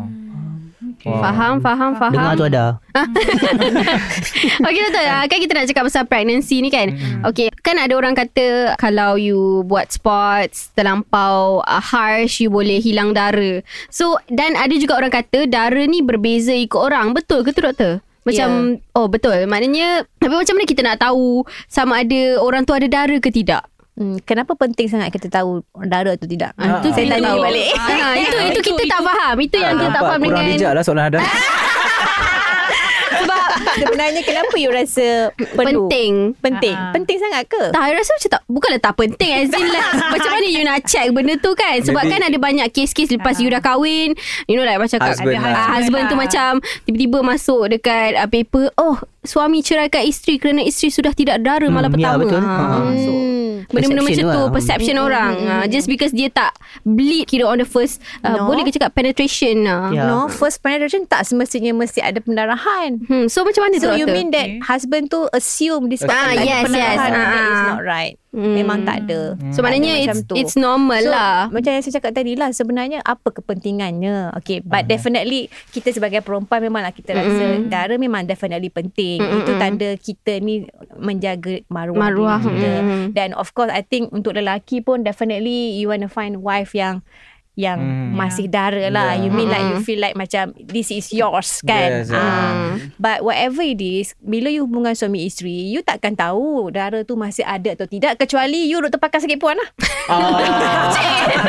Faham, 0.99 1.63
faham, 1.63 1.95
faham. 1.95 2.11
Dengar 2.11 2.35
tu 2.35 2.43
ada 2.43 2.65
Okay 4.67 4.81
doktor 4.83 5.05
ah, 5.07 5.23
Kan 5.31 5.39
kita 5.39 5.55
nak 5.55 5.71
cakap 5.71 5.83
pasal 5.87 6.03
pregnancy 6.03 6.59
ni 6.59 6.67
kan 6.67 6.91
Okay 7.23 7.47
Kan 7.63 7.79
ada 7.79 7.95
orang 7.95 8.11
kata 8.11 8.75
Kalau 8.75 9.15
you 9.15 9.63
buat 9.63 9.95
sports 9.95 10.75
Terlampau 10.75 11.63
uh, 11.63 11.79
harsh 11.79 12.43
You 12.43 12.51
boleh 12.51 12.83
hilang 12.83 13.15
dara 13.15 13.63
So 13.87 14.19
Dan 14.27 14.59
ada 14.59 14.75
juga 14.75 14.99
orang 14.99 15.15
kata 15.15 15.47
Dara 15.47 15.87
ni 15.87 16.03
berbeza 16.03 16.51
ikut 16.51 16.75
orang 16.75 17.15
Betul 17.15 17.47
ke 17.47 17.55
tu 17.55 17.63
doktor? 17.63 18.03
Macam 18.27 18.83
Oh 18.91 19.07
betul 19.07 19.47
Maknanya 19.47 20.03
Tapi 20.19 20.35
macam 20.35 20.53
mana 20.59 20.67
kita 20.67 20.81
nak 20.83 20.99
tahu 20.99 21.47
Sama 21.71 22.03
ada 22.03 22.43
Orang 22.43 22.67
tu 22.67 22.75
ada 22.75 22.91
dara 22.91 23.15
ke 23.23 23.31
tidak? 23.31 23.68
Hmm, 23.99 24.15
kenapa 24.23 24.55
penting 24.55 24.87
sangat 24.87 25.11
kita 25.11 25.27
tahu 25.27 25.59
darah 25.83 26.15
tu 26.15 26.23
tidak? 26.23 26.55
Ah, 26.55 26.79
itu 26.79 26.95
saya 26.95 27.03
kita 27.03 27.19
tanya 27.19 27.35
tahu. 27.35 27.43
balik. 27.43 27.67
Ah, 27.75 28.15
itu, 28.15 28.37
itu 28.47 28.59
kita 28.71 28.83
tak 28.87 29.01
faham 29.03 29.35
Itu 29.43 29.55
yang 29.59 29.75
kita 29.75 29.91
tak 29.91 30.03
faham 30.07 30.19
kurang 30.23 30.39
dengan 30.39 30.45
bijak 30.55 30.71
lah 30.71 30.83
soalan 30.87 31.05
ada. 31.11 31.19
Sebab 33.19 33.41
sebenarnya 33.75 34.21
kenapa 34.23 34.55
you 34.55 34.71
rasa 34.71 35.35
perlu? 35.35 35.91
Penting 35.91 36.39
Penting. 36.39 36.71
Ah. 36.71 36.95
Penting 36.95 37.17
sangat 37.19 37.51
ke? 37.51 37.63
Tak, 37.75 37.83
I 37.83 37.91
rasa 37.91 38.15
macam 38.15 38.29
tak 38.31 38.41
Bukanlah 38.47 38.79
tak 38.79 38.95
penting 38.95 39.31
As 39.35 39.51
in 39.51 39.67
like 39.67 39.91
Macam 40.15 40.29
mana 40.31 40.47
you 40.47 40.63
nak 40.63 40.79
check 40.87 41.11
Benda 41.11 41.35
tu 41.35 41.51
kan 41.51 41.83
Sebab 41.83 42.07
Maybe- 42.07 42.13
kan 42.15 42.21
ada 42.31 42.37
banyak 42.39 42.67
kes-kes 42.71 43.11
Lepas 43.11 43.43
you 43.43 43.51
dah 43.51 43.59
kahwin 43.59 44.15
You 44.47 44.55
know 44.55 44.63
like 44.63 44.79
Macam 44.79 45.03
Husband 45.03 45.35
ah, 45.35 45.51
lah. 45.51 45.65
Husband 45.75 46.07
tu 46.07 46.15
lah. 46.15 46.21
macam 46.23 46.49
Tiba-tiba 46.87 47.19
masuk 47.19 47.75
Dekat 47.75 48.15
uh, 48.15 48.29
paper 48.31 48.71
Oh 48.79 48.95
Suami 49.29 49.61
ceraikan 49.61 50.01
isteri 50.01 50.35
Kerana 50.35 50.61
isteri 50.61 50.89
sudah 50.89 51.13
tidak 51.13 51.37
dara 51.39 51.61
Hmm, 51.61 51.75
Malam 51.75 51.91
ya, 51.91 51.95
pertama 51.95 52.17
betul. 52.19 52.41
Ha. 52.41 52.49
Ha. 52.49 52.77
So, 52.97 53.11
Hmm. 53.59 53.67
Benda-benda 53.67 54.01
macam 54.01 54.23
tu 54.23 54.39
lah. 54.39 54.49
Perception 54.49 54.95
orang 54.97 55.33
Ah, 55.43 55.65
Just 55.67 55.85
because 55.85 56.09
dia 56.09 56.27
tak 56.27 56.55
Bleed 56.81 57.27
kira 57.27 57.43
on 57.43 57.57
the 57.57 57.67
first 57.67 57.99
uh, 58.21 58.33
No. 58.33 58.47
Boleh 58.47 58.63
ke 58.63 58.71
cakap 58.71 58.95
penetration 58.95 59.61
ah. 59.63 59.91
Ya. 59.91 60.07
No, 60.07 60.25
first 60.27 60.59
penetration 60.59 61.05
tak 61.05 61.21
semestinya 61.23 61.69
mesti 61.71 61.99
ada 61.99 62.17
pendarahan. 62.17 62.97
hmm, 63.03 63.27
So 63.27 63.43
macam 63.43 63.67
mana 63.67 63.77
tu 63.77 63.85
So 63.85 63.93
you 63.93 64.07
mean 64.07 64.31
that 64.31 64.41
Okay. 64.41 64.63
husband 64.63 65.11
tu 65.11 65.27
assume 65.29 65.85
disebabkan 65.85 66.15
Ah, 66.15 66.33
tak 66.33 66.45
yes, 66.47 66.55
ada 66.55 66.65
pendarahan 66.65 66.89
yes. 66.89 66.97
that 66.97 67.27
Ah, 67.29 67.43
is 67.43 67.59
ah. 67.59 67.67
not 67.69 67.81
right. 67.83 68.15
Hmm. 68.29 68.53
Memang 68.53 68.85
tak 68.85 69.09
ada. 69.09 69.33
So 69.49 69.65
maknanya 69.65 69.97
Ada 69.97 69.97
it's, 69.97 70.05
macam 70.05 70.17
tu. 70.29 70.35
it's 70.37 70.53
normal 70.53 71.01
So, 71.01 71.09
lah 71.09 71.49
Macam 71.49 71.73
yang 71.73 71.81
saya 71.81 71.97
cakap 71.97 72.13
tadi 72.13 72.37
lah 72.37 72.53
Sebenarnya 72.53 73.01
apa 73.01 73.33
kepentingannya 73.33 74.37
Okay 74.37 74.61
But 74.61 74.85
definitely 74.85 75.49
Kita 75.73 75.89
sebagai 75.89 76.21
perempuan 76.21 76.61
Memanglah 76.61 76.93
kita 76.93 77.17
rasa 77.17 77.57
Mm-mm. 77.57 77.73
Darah 77.73 77.97
memang 77.97 78.29
definitely 78.29 78.69
penting 78.69 79.17
Mm-mm. 79.17 79.41
Itu 79.41 79.51
tanda 79.57 79.89
kita 79.97 80.45
ni 80.45 80.69
Menjaga 81.01 81.65
maruah, 81.73 81.97
Maruah, 82.05 82.39
kita 82.45 82.71
mm. 82.85 83.05
Dan 83.17 83.33
of 83.33 83.49
course 83.57 83.73
I 83.73 83.81
think 83.81 84.13
Untuk 84.13 84.37
lelaki 84.37 84.85
pun 84.85 85.01
Definitely 85.01 85.81
You 85.81 85.89
want 85.89 86.05
to 86.05 86.11
find 86.11 86.45
wife 86.45 86.77
yang 86.77 87.01
yang 87.59 87.75
Hmm. 87.75 88.15
masih 88.15 88.47
dara 88.47 88.87
lah 88.87 89.11
Yeah. 89.11 89.19
You 89.19 89.27
mean 89.31 89.47
like 89.47 89.59
You 89.61 89.75
Mm-mm. 89.75 89.83
feel 89.83 89.97
like 89.97 90.13
macam 90.13 90.51
This 90.55 90.87
is 90.89 91.11
yours 91.11 91.59
kan 91.61 91.99
Yes, 91.99 92.07
yeah. 92.07 92.15
Ah. 92.15 92.73
But 92.95 93.21
whatever 93.21 93.59
it 93.61 93.77
is 93.77 94.15
Bila 94.17 94.47
you 94.47 94.63
hubungan 94.63 94.91
suami 94.91 95.21
isteri 95.21 95.67
You 95.67 95.81
takkan 95.81 96.13
tahu 96.13 96.69
Dara 96.69 97.01
tu 97.01 97.13
masih 97.13 97.41
ada 97.41 97.73
atau 97.73 97.83
tidak 97.83 98.15
Kecuali 98.17 98.65
you 98.65 98.79
duk 98.79 98.91
terpakai 98.91 99.19
sakit 99.19 99.35
puan 99.35 99.53
lah 99.53 99.67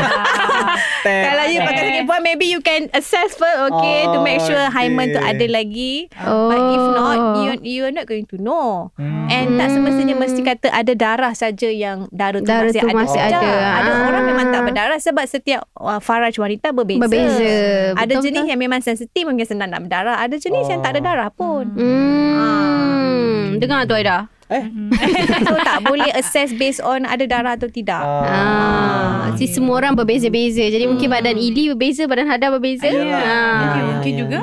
Kalau 1.01 1.45
you 1.47 1.59
pakai 1.61 1.83
sakit 1.87 2.03
puan 2.05 2.21
Maybe 2.21 2.47
you 2.47 2.61
can 2.61 2.87
assess 2.93 3.33
first 3.33 3.59
Okay 3.71 4.05
To 4.07 4.19
make 4.21 4.39
sure 4.41 4.53
Oh, 4.53 4.69
hymen 4.69 5.11
tu 5.11 5.19
ada 5.19 5.45
lagi 5.47 6.07
Oh. 6.21 6.49
But 6.49 6.61
if 6.61 6.83
not 6.93 7.17
You 7.39 7.51
you 7.63 7.81
are 7.83 7.93
not 7.93 8.05
going 8.05 8.25
to 8.27 8.37
know 8.37 8.91
Hmm. 8.93 9.25
And 9.29 9.57
tak 9.57 9.71
semestinya 9.71 10.13
mesti 10.17 10.41
kata 10.41 10.67
Ada 10.69 10.93
darah 10.93 11.33
saja 11.33 11.67
yang 11.67 12.05
Darah 12.11 12.37
tu 12.37 12.45
Darah 12.45 12.67
masih 12.67 12.77
tu 12.77 12.85
ada 12.85 12.97
masih 12.97 13.21
ada. 13.23 13.39
Ada 13.79 13.91
Ah. 13.91 14.05
orang 14.05 14.23
memang 14.27 14.47
tak 14.49 14.61
berdarah 14.63 14.99
Sebab 14.99 15.25
setiap 15.25 15.61
uh, 15.75 15.99
Faraj 16.01 16.35
wanita 16.35 16.73
berbeza 16.73 17.05
Berbeza. 17.05 17.53
Ada 17.95 18.19
Betul, 18.19 18.25
jenis 18.27 18.43
betul. 18.43 18.51
yang 18.51 18.61
memang 18.61 18.81
sensitif 18.81 19.23
Mungkin 19.23 19.47
senang 19.47 19.71
nak 19.71 19.85
berdarah 19.85 20.17
Ada 20.19 20.37
jenis 20.37 20.67
yang 20.67 20.81
tak 20.81 20.97
ada 20.97 21.01
darah 21.05 21.31
pun 21.31 21.69
Hmm. 21.71 23.57
Dengar 23.57 23.85
tu 23.85 23.95
Aida 23.95 24.27
So 25.47 25.55
tak 25.63 25.87
boleh 25.87 26.11
assess 26.11 26.51
Based 26.51 26.83
on 26.83 27.07
ada 27.07 27.23
darah 27.23 27.55
atau 27.55 27.71
tidak 27.71 28.03
Ah, 28.03 29.31
si 29.39 29.47
semua 29.47 29.79
orang 29.79 29.95
berbeza-beza. 29.95 30.67
Jadi 30.67 30.91
mungkin 30.91 31.07
badan 31.07 31.39
Ili 31.39 31.71
berbeza, 31.71 32.11
badan 32.11 32.27
Hada 32.27 32.51
berbeza. 32.51 32.91
Ah. 32.91 33.63
Mungkin, 33.63 33.79
ya, 33.79 33.87
mungkin 33.95 34.11
ya. 34.13 34.19
juga. 34.19 34.39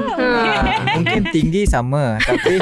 Mungkin 0.97 1.23
tinggi 1.29 1.67
sama 1.67 2.15
Tapi 2.23 2.55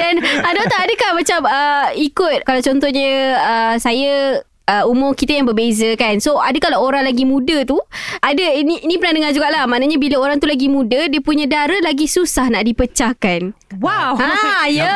Dan 0.00 0.14
ah, 0.42 0.52
doktor 0.56 0.78
adakah 0.80 1.10
macam 1.14 1.40
uh, 1.44 1.88
ikut 1.94 2.38
kalau 2.42 2.60
contohnya 2.64 3.10
uh, 3.36 3.74
saya 3.76 4.40
Uh, 4.66 4.82
umur 4.90 5.14
kita 5.14 5.30
yang 5.30 5.46
berbeza 5.46 5.94
kan. 5.94 6.18
So 6.18 6.42
ada 6.42 6.58
kalau 6.58 6.82
orang 6.82 7.06
lagi 7.06 7.22
muda 7.22 7.62
tu 7.62 7.78
Ada 8.18 8.50
ini 8.58 8.82
ini 8.82 8.98
pernah 8.98 9.14
dengar 9.14 9.30
jugalah. 9.30 9.62
Maknanya 9.62 9.94
bila 9.94 10.18
orang 10.18 10.42
tu 10.42 10.50
lagi 10.50 10.66
muda 10.66 11.06
Dia 11.06 11.22
punya 11.22 11.46
darah 11.46 11.78
lagi 11.78 12.10
susah 12.10 12.50
nak 12.50 12.66
dipecahkan. 12.66 13.54
Wow. 13.78 14.18
Ha 14.18 14.66
ya. 14.66 14.90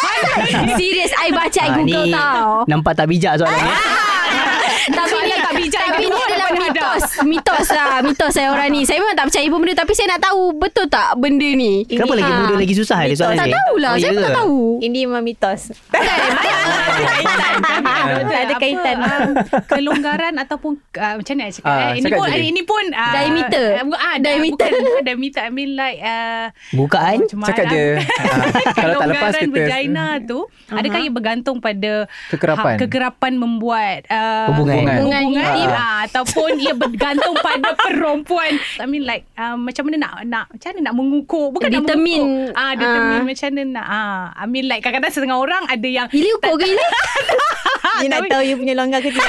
Serius 0.80 1.12
I 1.12 1.28
baca 1.28 1.60
I 1.60 1.68
Ah, 1.68 1.76
google 1.76 2.08
ni 2.08 2.12
tau. 2.12 2.48
Nampak 2.64 2.96
tak 2.96 3.06
bijak 3.06 3.36
soalan 3.36 3.60
ni? 3.60 3.68
Tapi 4.96 5.16
ni 5.20 5.34
tak 5.34 5.52
bijak 5.52 5.82
Tapi 5.82 6.00
dengan 6.00 6.16
ni 6.16 6.22
adalah 6.24 6.45
mitos. 6.52 7.02
Mitos 7.22 7.66
lah 7.68 7.98
Mitos 8.00 8.30
saya 8.30 8.48
orang 8.48 8.68
ni. 8.68 8.82
Saya 8.82 8.98
memang 8.98 9.14
tak 9.14 9.26
percaya 9.26 9.46
pun 9.46 9.58
benda 9.58 9.74
Tapi 9.76 9.92
saya 9.92 10.06
nak 10.10 10.22
tahu 10.22 10.42
Betul 10.54 10.86
tak 10.86 11.08
benda 11.16 11.48
ni. 11.48 11.82
Kenapa 11.84 12.12
lagi 12.14 12.24
Ah. 12.26 12.38
muda 12.40 12.54
lagi 12.56 12.74
susah 12.74 12.98
dia 13.02 13.14
soalan 13.14 13.36
Tak 13.36 13.46
ni? 13.46 13.54
tahulah 13.54 13.88
Oh, 13.88 13.96
Saya 13.96 14.06
ya 14.06 14.16
tak 14.16 14.24
ke? 14.24 14.36
tahu. 14.36 14.58
Ini 14.78 14.98
memang 15.04 15.22
mitos. 15.22 15.60
Tak 18.26 18.40
ada 18.42 18.54
kaitan. 18.56 18.96
Um, 18.98 19.30
kelonggaran 19.66 20.34
ataupun 20.36 20.72
uh, 20.94 21.14
macam 21.16 21.34
mana 21.34 21.42
nak 21.42 21.52
cakap 21.52 21.68
Ah, 21.68 21.78
eh? 21.88 21.98
ini 21.98 22.10
pun 22.10 22.28
ini 22.32 22.62
pun 22.62 22.84
uh, 22.90 23.12
Diameter. 23.12 23.66
uh, 23.78 23.96
ah, 23.96 24.16
Diameter. 24.18 24.70
diameter 25.02 25.40
I 25.40 25.50
mean 25.50 25.70
like 25.74 25.98
uh, 26.00 26.50
Bukaan 26.72 27.18
Cakap 27.28 27.64
je. 27.68 27.86
Ah, 27.96 28.46
Kalau 28.74 28.94
tak 28.98 29.08
lepas 29.08 29.30
kelonggaran 29.32 29.42
kita 29.46 29.60
vagina 29.62 30.06
tu 30.20 30.38
adakah 30.68 30.98
ia 30.98 31.10
bergantung 31.10 31.56
pada 31.58 31.92
Kekerapan. 32.28 32.74
ha, 32.74 32.80
kekerapan? 32.80 33.32
membuat 33.36 34.06
uh, 34.08 34.48
Hubungan. 34.50 34.76
Hubungan 34.96 35.22
hubungan 35.22 35.52
ah, 36.36 36.44
ataupun 36.46 36.60
ia 36.60 36.74
bergantung 36.76 37.34
pada 37.38 37.72
perempuan. 37.74 38.52
I 38.76 38.84
mean 38.84 39.02
like 39.02 39.24
uh, 39.34 39.56
macam 39.56 39.88
mana 39.88 39.96
nak 39.98 40.12
nak 40.26 40.44
macam 40.50 40.68
mana 40.70 40.80
nak 40.82 40.94
mengukur? 40.94 41.46
Bukan 41.50 41.68
Determine. 41.72 42.20
nak 42.20 42.28
mengukur. 42.28 42.52
Ah 42.54 42.72
determine 42.74 43.16
Ah. 43.16 43.24
macam 43.24 43.46
mana 43.48 43.62
nak 43.72 43.86
ah. 43.88 44.20
I 44.34 44.44
mean 44.46 44.64
like 44.66 44.82
kadang-kadang 44.82 45.14
setengah 45.14 45.38
orang 45.38 45.64
ada 45.64 45.88
yang 45.88 46.06
Ili 46.12 46.28
ukur 46.34 46.54
ke 46.54 46.64
Ili? 46.66 46.84
You 48.04 48.08
nak 48.12 48.28
tahu 48.28 48.42
you 48.42 48.56
punya 48.56 48.74
longgar 48.74 49.00
ke 49.00 49.08
tidak. 49.14 49.24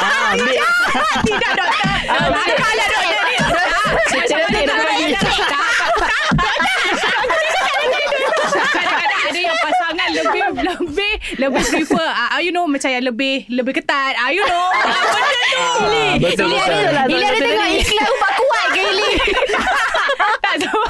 Ah, 0.00 0.32
ambil. 0.32 0.56
Tidak 1.22 1.52
doktor. 1.52 1.88
Macam 2.08 2.56
mana 2.58 2.84
doktor? 2.88 3.20
Ni 3.22 3.36
Macam 4.16 4.38
mana 4.38 4.58
doktor? 4.64 4.88
ni 4.96 5.12
Kadang-kadang 8.72 9.20
ada 9.22 9.38
yang 9.38 9.56
pasangan 9.58 10.08
lebih 10.62 11.12
lebih 11.38 11.62
prefer 11.62 12.08
uh, 12.08 12.40
you 12.40 12.54
know 12.54 12.64
macam 12.70 12.88
yang 12.88 13.04
lebih 13.04 13.44
lebih 13.50 13.72
ketat. 13.76 14.14
Uh, 14.18 14.30
you 14.30 14.44
know. 14.46 14.66
Uh, 14.72 14.82
benda 14.86 15.28
tu. 15.28 16.22
Betul 16.22 16.46
Ili 16.48 16.58
betul. 16.58 16.72
ada 16.72 17.02
Ili 17.10 17.24
ada 17.24 17.38
tengok 17.40 17.68
iklan 17.82 18.06
ubat 18.08 18.32
kuat 18.38 18.66
ke 18.72 18.80
Ili? 18.80 19.12
tak 20.44 20.54
sebab, 20.60 20.84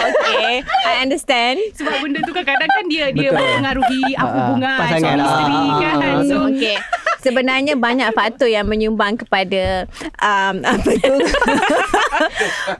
Okay 0.00 0.54
I 0.64 0.94
understand. 1.04 1.58
Sebab 1.76 1.94
benda 2.00 2.18
tu 2.24 2.32
kan 2.32 2.44
kadang 2.46 2.70
kan 2.70 2.84
dia 2.88 3.12
dia 3.12 3.30
Betul. 3.30 3.42
mempengaruhi 3.42 4.02
ah. 4.16 4.24
hubungan 4.24 4.78
Pasangan. 4.78 5.16
suami 5.20 5.20
isteri 5.20 5.58
kan. 5.82 5.96
so 6.24 6.36
Okay 6.50 6.76
sebenarnya 7.20 7.76
banyak 7.76 8.10
faktor 8.10 8.46
yang 8.46 8.64
menyumbang 8.64 9.16
kepada 9.16 9.84
um, 10.18 10.56
apa 10.62 10.90
tu 10.94 11.14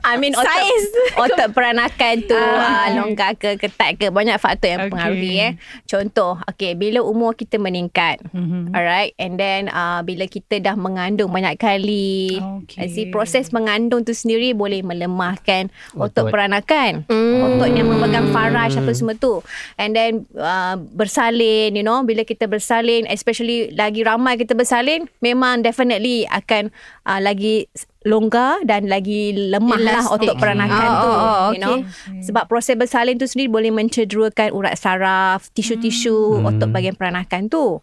I 0.03 0.17
mean 0.17 0.33
otot, 0.33 0.45
Saiz. 0.45 0.83
otot 1.15 1.49
peranakan 1.51 2.15
tu 2.23 2.35
uh, 2.35 2.87
longgar 2.93 3.33
ke 3.35 3.57
ketat 3.57 3.97
ke 3.97 4.09
banyak 4.09 4.37
faktor 4.37 4.67
yang 4.67 4.79
Okay. 4.81 4.89
mempengaruhi 4.89 5.33
eh 5.39 5.53
contoh 5.85 6.41
okay 6.43 6.73
bila 6.73 7.01
umur 7.01 7.33
kita 7.33 7.55
meningkat 7.55 8.17
Mhm. 8.31 8.73
alright 8.73 9.13
and 9.15 9.37
then 9.37 9.69
uh, 9.69 10.01
bila 10.01 10.25
kita 10.25 10.57
dah 10.57 10.73
mengandung 10.73 11.29
banyak 11.29 11.53
kali 11.55 12.41
Okay. 12.65 12.87
okay. 12.87 13.05
proses 13.07 13.51
mengandung 13.51 14.01
tu 14.01 14.11
sendiri 14.11 14.51
boleh 14.51 14.81
melemahkan 14.81 15.69
otot, 15.93 16.09
Otot. 16.17 16.31
peranakan 16.31 17.05
Hmm. 17.05 17.45
otot 17.47 17.69
yang 17.69 17.87
memegang 17.87 18.31
faraj 18.31 18.73
apa 18.73 18.89
semua 18.91 19.13
tu 19.13 19.45
and 19.75 19.93
then 19.93 20.11
uh, 20.33 20.73
bersalin 20.77 21.71
you 21.71 21.83
know 21.83 22.01
bila 22.01 22.23
kita 22.23 22.45
bersalin 22.45 23.05
especially 23.05 23.69
lagi 23.71 24.01
ramai 24.01 24.30
kita 24.37 24.53
bersalin 24.55 25.07
memang 25.19 25.63
definitely 25.65 26.27
akan 26.29 26.71
uh, 27.07 27.19
lagi 27.19 27.67
longgar 28.03 28.61
dan 28.63 28.85
lagi 28.85 29.29
lemah 29.31 29.77
lah 29.77 30.03
otot 30.09 30.33
peranakan 30.35 30.87
Oh, 30.87 30.97
tu 30.97 31.07
oh, 31.07 31.13
oh, 31.13 31.49
you 31.51 31.59
know 31.59 31.77
sebab 32.19 32.45
proses 32.45 32.73
bersalin 32.73 33.15
tu 33.15 33.25
sendiri 33.25 33.45
boleh 33.47 33.69
mencederakan 33.69 34.49
urat 34.51 34.73
saraf 34.73 35.53
tisu-tisu 35.53 36.11
otot 36.39 36.67
bahagian 36.67 36.93
peranakan 36.93 37.45
tu 37.45 37.77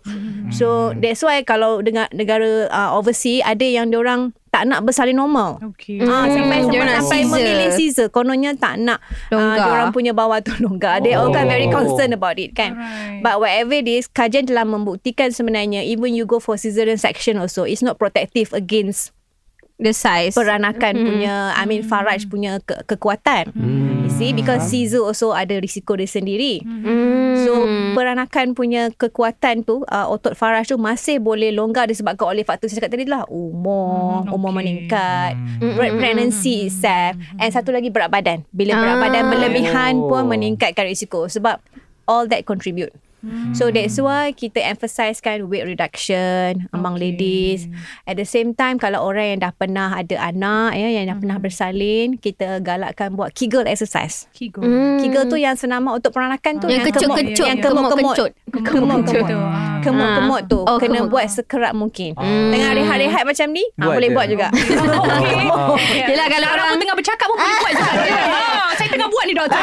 so 0.51 0.67
that's 0.95 1.21
why 1.21 1.39
kalau 1.41 1.79
dengan 1.79 2.11
negara 2.11 2.67
uh, 2.67 2.91
overseas 2.93 3.43
ada 3.43 3.63
yang 3.63 3.89
diorang 3.89 4.31
tak 4.49 4.65
nak 4.65 4.81
bersalin 4.83 5.15
normal 5.15 5.61
Okay. 5.71 6.01
Ah, 6.01 6.25
sampai 6.25 6.59
Hmm, 6.59 6.67
sampai, 6.67 6.83
nak 6.83 6.99
sampai 6.99 7.19
Caesar. 7.21 7.33
memilih 7.37 7.69
Caesar. 7.71 8.07
Kononnya 8.09 8.51
tak 8.55 8.75
nak 8.77 8.99
Longgar. 9.29 9.61
uh, 9.61 9.71
orang 9.71 9.91
punya 9.91 10.11
bawah 10.11 10.41
tu 10.41 10.57
longgar. 10.59 10.99
They 10.99 11.13
all 11.13 11.29
kan 11.29 11.45
Oh. 11.45 11.51
very 11.51 11.69
concerned 11.69 12.11
about 12.11 12.37
it 12.37 12.53
kan. 12.53 12.73
Alright. 12.73 13.21
But 13.21 13.39
whatever 13.39 13.77
it 13.77 13.87
is, 13.87 14.09
kajian 14.09 14.45
telah 14.45 14.65
membuktikan 14.65 15.31
sebenarnya 15.31 15.85
even 15.85 16.11
you 16.11 16.25
go 16.25 16.37
for 16.37 16.57
cesarean 16.57 16.97
section 16.97 17.37
also, 17.37 17.63
it's 17.63 17.81
not 17.81 17.97
protective 17.97 18.51
against 18.51 19.13
The 19.79 19.95
size. 19.95 20.35
peranakan 20.35 20.91
punya, 20.99 21.55
I 21.55 21.63
mean 21.63 21.83
faraj 21.83 22.27
punya 22.27 22.59
ke- 22.59 22.83
kekuatan. 22.85 23.55
You 23.55 24.11
see, 24.11 24.35
because 24.35 24.67
Caesar 24.67 24.99
also 25.01 25.31
ada 25.31 25.55
risiko 25.55 25.95
dia 25.95 26.05
sendiri. 26.05 26.59
Hmm. 26.61 27.39
So 27.39 27.63
peranakan 27.95 28.53
punya 28.53 28.91
kekuatan 28.91 29.63
tu 29.63 29.87
uh, 29.87 30.07
otot 30.09 30.35
faraj 30.35 30.67
tu 30.67 30.75
masih 30.75 31.19
boleh 31.19 31.55
longgar 31.55 31.87
disebabkan 31.87 32.27
oleh 32.29 32.43
faktor 32.43 32.67
saya 32.67 32.83
cakap 32.83 32.91
tadi 32.93 33.07
lah 33.07 33.23
umur, 33.29 34.27
Hmm, 34.27 34.35
umur 34.35 34.51
okay. 34.51 34.59
meningkat, 34.59 35.33
pre- 35.61 35.95
pregnancy 35.95 36.67
itself 36.67 37.15
and 37.37 37.55
satu 37.55 37.71
lagi 37.71 37.89
berat 37.89 38.11
badan. 38.11 38.43
Bila 38.51 38.75
berat 38.75 38.97
Ah. 38.97 39.03
badan 39.05 39.25
berlebihan 39.29 39.93
Oh. 39.97 40.11
pun 40.11 40.27
meningkatkan 40.27 40.85
risiko 40.85 41.31
sebab 41.31 41.63
all 42.05 42.27
that 42.27 42.43
contribute. 42.43 42.91
So 43.51 43.67
that's 43.69 43.99
why 43.99 44.31
kita 44.31 44.63
emphasizekan 44.63 45.43
weight 45.45 45.67
reduction 45.67 46.71
among 46.71 46.95
Okay. 46.95 47.11
ladies. 47.11 47.67
At 48.05 48.15
the 48.15 48.23
same 48.23 48.53
time 48.53 48.77
kalau 48.77 49.03
orang 49.03 49.27
yang 49.29 49.41
dah 49.41 49.51
pernah 49.51 49.91
ada 49.93 50.15
anak 50.21 50.73
ya 50.73 50.89
yang 50.93 51.05
dah 51.09 51.19
pernah 51.19 51.37
bersalin, 51.37 52.15
kita 52.15 52.61
galakkan 52.61 53.13
buat 53.13 53.33
Kegel 53.33 53.67
exercise. 53.67 54.31
Kigo. 54.31 54.61
Hmm. 54.61 54.99
Kegel 54.99 55.27
tu 55.27 55.35
yang 55.35 55.55
senama 55.55 55.93
untuk 55.93 56.11
peranakan 56.11 56.53
tu 56.57 56.67
Yang 56.67 56.95
kemuk- 56.95 57.19
kecut-kecut, 57.19 57.47
yang 57.49 57.59
kecut. 57.59 57.71
kemuk-kemuk 57.73 58.15
tu. 58.15 58.25
Ah. 59.35 59.81
kemuk-kemuk 59.81 60.41
tu 60.47 60.59
Oh, 60.61 60.77
kena 60.77 60.99
kemuk. 61.01 61.11
buat 61.11 61.27
sekerat 61.29 61.73
mungkin. 61.73 62.15
Hmm. 62.15 62.51
Tengah 62.51 62.71
rehat-rehat 62.73 63.23
macam 63.25 63.47
ni, 63.49 63.65
ah, 63.73 63.83
Buat 63.85 63.95
boleh 63.95 64.09
je. 64.09 64.15
buat 64.15 64.27
juga. 64.29 64.47
Okay. 65.09 65.47
Oh. 65.49 65.75
Yelah, 66.11 66.27
kalau 66.29 66.47
orang- 66.49 66.69
pun 66.69 66.79
tengah 66.79 66.97
bercakap 66.97 67.27
pun 67.27 67.37
boleh 67.37 67.57
buat 67.59 67.73
juga. 67.75 67.91
Ah, 68.59 68.71
saya 68.77 68.89
tengah 68.89 69.09
buat 69.09 69.25
ni 69.25 69.35
doktor. 69.35 69.59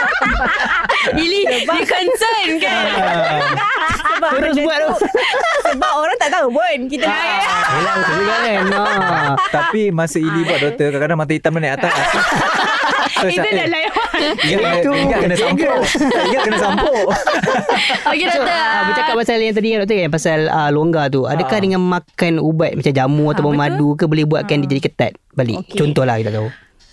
Ili, 1.22 1.40
dia 1.48 1.84
concern 1.84 2.48
kan? 2.60 2.84
sebab 4.20 4.30
Terus 4.36 4.56
buat 4.60 4.78
tu 4.84 4.90
sebab 5.66 5.92
orang 5.96 6.16
tak 6.20 6.30
tahu 6.30 6.52
pun 6.52 6.78
kita 6.86 7.08
Yelah 7.08 7.94
betul 7.96 8.14
juga 8.20 8.36
kan 8.36 8.64
ah. 8.76 9.32
Tapi 9.48 9.82
masa 9.88 10.20
Ili 10.20 10.44
buat 10.44 10.60
doktor 10.60 10.92
Kadang-kadang 10.92 11.18
mata 11.18 11.32
hitam 11.32 11.56
dia 11.56 11.60
naik 11.62 11.74
atas 11.80 11.92
So, 13.10 13.28
Itu 13.28 13.42
dah 13.42 13.68
lain. 13.68 13.88
Ingat 14.44 14.80
kena, 14.80 14.96
ingat 14.96 15.18
kena 15.20 15.36
sampuk 15.36 15.80
Ingat 16.00 16.40
kena 16.46 16.58
sampuk 16.58 17.04
Okey, 18.08 18.24
doktor. 18.24 18.48
Ah, 18.48 18.82
bercakap 18.88 19.14
pasal 19.16 19.36
yang 19.40 19.52
tadi 19.52 19.68
kan 19.72 19.78
doktor 19.84 19.96
kan 19.98 20.12
pasal 20.12 20.38
ah, 20.48 20.68
longgar 20.68 21.08
tu. 21.08 21.24
Adakah 21.24 21.56
Ah. 21.56 21.62
dengan 21.64 21.80
makan 21.80 22.32
ubat 22.40 22.76
macam 22.76 22.92
jamu 22.92 23.24
ataupun 23.32 23.52
betul. 23.56 23.60
madu 23.60 23.88
ke 23.96 24.04
boleh 24.04 24.24
buatkan 24.24 24.64
dia 24.64 24.68
jadi 24.72 24.82
ketat 24.84 25.12
balik? 25.32 25.64
Okey. 25.64 25.76
Contohlah 25.76 26.16
kita 26.16 26.32
tahu. 26.32 26.48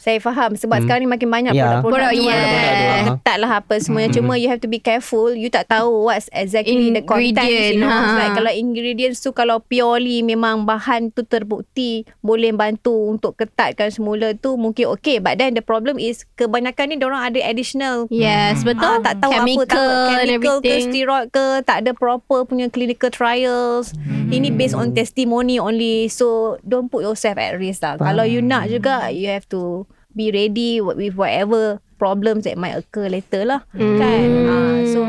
Saya 0.08 0.24
faham 0.24 0.56
sebab 0.56 0.80
Hmm. 0.80 0.84
sekarang 0.88 1.02
ni 1.04 1.12
makin 1.12 1.28
banyak 1.28 1.52
Ya. 1.52 1.84
produk-produk 1.84 2.16
yeah. 2.16 2.32
produk-produk 2.32 3.04
ketat 3.12 3.38
lah 3.44 3.52
apa 3.60 3.76
semuanya. 3.84 4.10
Cuma 4.16 4.40
you 4.40 4.48
have 4.48 4.64
to 4.64 4.72
be 4.72 4.80
careful. 4.80 5.36
You 5.36 5.52
tak 5.52 5.68
tahu 5.68 6.08
what's 6.08 6.32
exactly 6.32 6.96
the 6.96 7.04
contents 7.04 7.44
you 7.76 7.84
know 7.84 7.92
Ingredient, 7.92 8.16
ha. 8.16 8.16
like 8.16 8.32
kalau 8.40 8.52
ingredients 8.56 9.20
tu 9.20 9.36
kalau 9.36 9.60
purely 9.60 10.24
memang 10.24 10.64
bahan 10.64 11.12
tu 11.12 11.28
terbukti 11.28 12.08
boleh 12.24 12.56
bantu 12.56 12.96
untuk 13.12 13.36
ketatkan 13.36 13.92
semula 13.92 14.32
tu 14.32 14.56
mungkin 14.56 14.88
okay. 14.96 15.20
But 15.20 15.44
then 15.44 15.60
the 15.60 15.64
problem 15.66 16.00
is 16.00 16.24
kebanyakan 16.40 16.96
ni 16.96 17.04
orang 17.04 17.36
ada 17.36 17.44
additional. 17.44 18.08
Yes, 18.08 18.64
betul. 18.64 18.88
Ah, 18.88 19.04
tak 19.04 19.20
tahu 19.20 19.36
chemical 19.36 19.68
apa 19.68 20.08
tak 20.08 20.24
chemical 20.24 20.56
ke 20.64 20.74
steroid 20.88 21.26
ke 21.36 21.46
tak 21.68 21.84
ada 21.84 21.92
proper 21.92 22.48
punya 22.48 22.72
clinical 22.72 23.12
trials. 23.12 23.92
Ini 24.32 24.56
based 24.56 24.72
on 24.72 24.96
testimony 24.96 25.60
only. 25.60 26.08
So 26.08 26.56
don't 26.64 26.88
put 26.88 27.04
yourself 27.04 27.36
at 27.36 27.60
risk 27.60 27.84
lah. 27.84 28.00
Kalau 28.00 28.24
you 28.24 28.40
nak 28.40 28.72
juga 28.72 29.12
you 29.12 29.28
have 29.28 29.44
to 29.52 29.84
be 30.18 30.28
ready 30.28 30.82
with 30.82 31.14
whatever 31.14 31.64
problems 31.96 32.44
that 32.44 32.56
might 32.56 32.74
occur 32.74 33.06
later 33.08 33.46
lah 33.46 33.62
kan 33.72 34.28
Ah, 34.44 34.82
so 34.84 35.00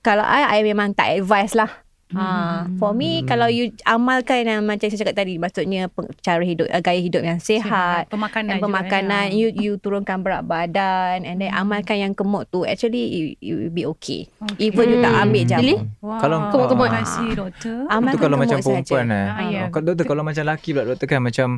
kalau 0.00 0.22
I 0.22 0.58
I 0.58 0.66
memang 0.66 0.92
tak 0.92 1.14
advise 1.14 1.54
lah 1.54 1.70
Ha, 2.10 2.66
for 2.74 2.90
me 2.90 3.22
kalau 3.22 3.46
you 3.46 3.70
amalkan 3.86 4.42
yang 4.42 4.66
macam 4.66 4.82
saya 4.82 4.98
cakap 4.98 5.14
tadi 5.14 5.38
maksudnya 5.38 5.86
cara 6.18 6.42
hidup 6.42 6.66
uh, 6.66 6.82
gaya 6.82 6.98
hidup 6.98 7.22
yang 7.22 7.38
sihat 7.38 8.10
Pemakanan 8.10 8.50
and 8.50 8.58
juga, 8.58 8.66
pemakanan 8.66 9.26
eh. 9.28 9.38
you 9.38 9.46
you 9.54 9.72
turunkan 9.76 10.18
berat 10.18 10.42
badan 10.42 11.22
and 11.22 11.38
then 11.38 11.54
amalkan 11.54 12.02
yang 12.02 12.10
kemuk 12.10 12.50
tu 12.50 12.66
actually 12.66 12.98
you, 13.06 13.24
you 13.38 13.54
will 13.56 13.70
be 13.70 13.86
okay, 13.86 14.26
Okay. 14.42 14.58
even 14.66 14.90
you 14.90 14.98
tak 14.98 15.22
ambil 15.22 15.42
jamu 15.46 15.62
Really? 15.62 15.76
Wow. 16.00 16.18
Kalau- 16.18 16.40
Terima 16.50 16.82
Ah. 16.82 16.92
kasih 16.98 17.28
doktor. 17.30 17.78
amalkan 17.86 18.10
Itu 18.10 18.18
kalau 18.18 18.26
kemuk 18.32 18.42
macam 18.42 18.58
sahaja. 18.58 18.66
perempuan 18.66 19.04
kan 19.06 19.26
Ah, 19.30 19.46
ya. 19.46 19.62
Kalau 19.70 19.84
doktor 19.86 20.04
kalau 20.04 20.22
macam 20.26 20.42
lelaki 20.42 20.68
pula 20.68 20.84
doktor 20.84 21.06
kan 21.06 21.20
Macam 21.22 21.48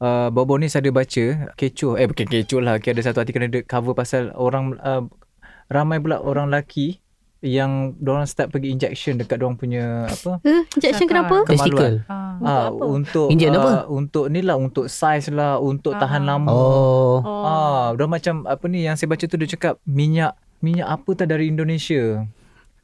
uh, 0.00 0.28
Bawa-bawa 0.28 0.60
ni 0.60 0.68
saya 0.68 0.82
ada 0.82 0.92
baca 0.92 1.24
Kecoh 1.54 1.94
Eh 1.94 2.04
bukan 2.04 2.26
kecoh 2.26 2.60
lah 2.60 2.76
okay, 2.76 2.90
Ada 2.90 3.12
satu 3.12 3.20
artikel 3.20 3.44
ada 3.44 3.60
cover 3.62 3.92
pasal 3.92 4.32
Orang 4.34 4.76
uh, 4.78 5.04
Ramai 5.68 6.00
pula 6.00 6.18
orang 6.18 6.48
lelaki 6.48 6.98
Yang 7.38 7.94
Diorang 7.96 8.26
start 8.26 8.48
pergi 8.50 8.68
injection 8.70 9.16
Dekat 9.16 9.38
diorang 9.38 9.54
punya 9.54 10.04
Apa 10.04 10.40
Eh, 10.42 10.64
injection 10.74 11.06
kenapa? 11.06 11.44
Testicle. 11.44 12.04
Ah. 12.04 12.28
Ah, 12.40 12.66
apa? 12.68 12.82
untuk 12.82 13.28
ah, 13.28 13.36
apa? 13.52 13.72
Untuk 13.86 14.24
ni 14.28 14.40
lah 14.40 14.56
Untuk 14.56 14.88
size 14.88 15.28
lah 15.28 15.56
Untuk 15.56 15.92
tahan 15.94 16.24
lama 16.24 16.48
Oh. 16.48 17.20
Ah, 17.22 17.92
dia 17.92 18.04
macam 18.04 18.44
apa 18.44 18.64
ni 18.64 18.84
yang 18.84 18.96
saya 18.96 19.06
baca 19.06 19.22
tu 19.22 19.36
dia 19.36 19.46
cakap 19.46 19.76
minyak 19.84 20.32
minyak 20.60 20.88
apa 20.90 21.10
tak 21.14 21.32
dari 21.32 21.48
Indonesia. 21.48 22.20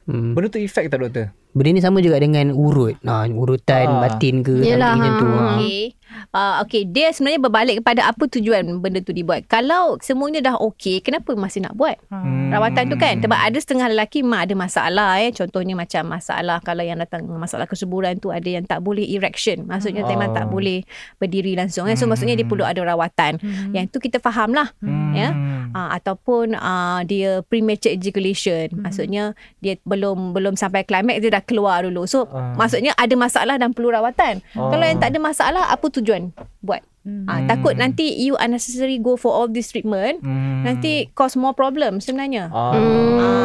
Hmm. 0.05 0.33
Benda 0.33 0.49
tu 0.49 0.57
efek 0.57 0.89
tak 0.89 0.97
doktor? 0.97 1.29
Benda 1.53 1.69
ni 1.69 1.81
sama 1.81 2.01
juga 2.01 2.17
dengan 2.17 2.49
urut. 2.49 2.97
Ha, 3.01 3.29
urutan 3.29 3.85
Ah. 3.87 4.01
batin 4.03 4.41
ke 4.41 4.61
Yelah, 4.61 4.93
macam 4.93 5.13
tu. 5.13 5.25
ha. 5.27 5.37
Ha. 5.37 5.45
Okay. 5.57 5.81
Uh, 6.29 6.61
okay, 6.61 6.83
dia 6.83 7.09
sebenarnya 7.09 7.41
berbalik 7.41 7.75
kepada 7.79 8.05
apa 8.05 8.23
tujuan 8.27 8.77
benda 8.77 8.99
tu 8.99 9.11
dibuat. 9.11 9.45
Kalau 9.45 9.95
semuanya 9.99 10.43
dah 10.43 10.55
okay, 10.57 10.99
kenapa 10.99 11.33
masih 11.33 11.61
nak 11.61 11.73
buat? 11.73 11.95
Hmm. 12.07 12.49
Rawatan 12.49 12.87
tu 12.87 12.95
kan 12.95 13.19
Sebab 13.19 13.35
ada 13.35 13.57
setengah 13.57 13.87
lelaki 13.87 14.23
Memang 14.23 14.39
ada 14.41 14.55
masalah 14.55 15.19
eh. 15.19 15.29
Contohnya 15.29 15.75
macam 15.75 16.07
masalah 16.07 16.57
Kalau 16.59 16.79
yang 16.79 16.95
datang 16.95 17.27
Masalah 17.27 17.67
kesuburan 17.67 18.15
tu 18.15 18.29
Ada 18.29 18.47
yang 18.49 18.63
tak 18.63 18.79
boleh 18.79 19.03
erection 19.03 19.67
Maksudnya 19.67 20.01
Oh. 20.01 20.09
memang 20.09 20.31
tak 20.31 20.47
boleh 20.47 20.87
Berdiri 21.15 21.53
langsung 21.53 21.85
eh. 21.85 21.93
So 21.93 22.07
maksudnya 22.07 22.33
dia 22.33 22.43
perlu 22.43 22.63
ada 22.63 22.79
rawatan 22.79 23.43
Yang 23.71 23.85
tu 23.89 23.97
kita 23.99 24.17
faham 24.17 24.51
lah 24.51 24.71
Hmm. 24.79 25.11
Ya. 25.11 25.29
uh, 25.69 25.89
Ataupun 25.91 26.53
uh, 26.53 27.03
Dia 27.03 27.43
premature 27.43 27.91
ejaculation 27.91 28.71
Maksudnya 28.77 29.35
Dia 29.59 29.75
belum 29.81 30.31
Belum 30.31 30.53
sampai 30.53 30.81
climax 30.81 31.19
Dia 31.19 31.33
dah 31.33 31.43
keluar 31.43 31.83
dulu 31.83 32.05
So 32.05 32.27
Ah. 32.27 32.55
maksudnya 32.55 32.95
ada 32.95 33.11
masalah 33.13 33.55
Dan 33.55 33.71
perlu 33.71 33.91
rawatan 33.91 34.39
Oh. 34.53 34.69
Kalau 34.69 34.83
yang 34.83 34.97
tak 34.97 35.11
ada 35.11 35.19
masalah 35.19 35.63
Apa 35.67 35.91
tujuan 35.97 36.33
Buat 36.61 36.85
Ah, 37.23 37.39
takut 37.45 37.73
nanti 37.73 38.03
you 38.17 38.35
unnecessary 38.35 38.97
go 38.97 39.15
for 39.15 39.31
all 39.31 39.47
this 39.47 39.67
treatment 39.67 40.19
Hmm. 40.19 40.61
nanti 40.61 41.07
cause 41.11 41.33
more 41.33 41.51
problem 41.51 41.97
sebenarnya 41.97 42.47
Ah. 42.49 42.75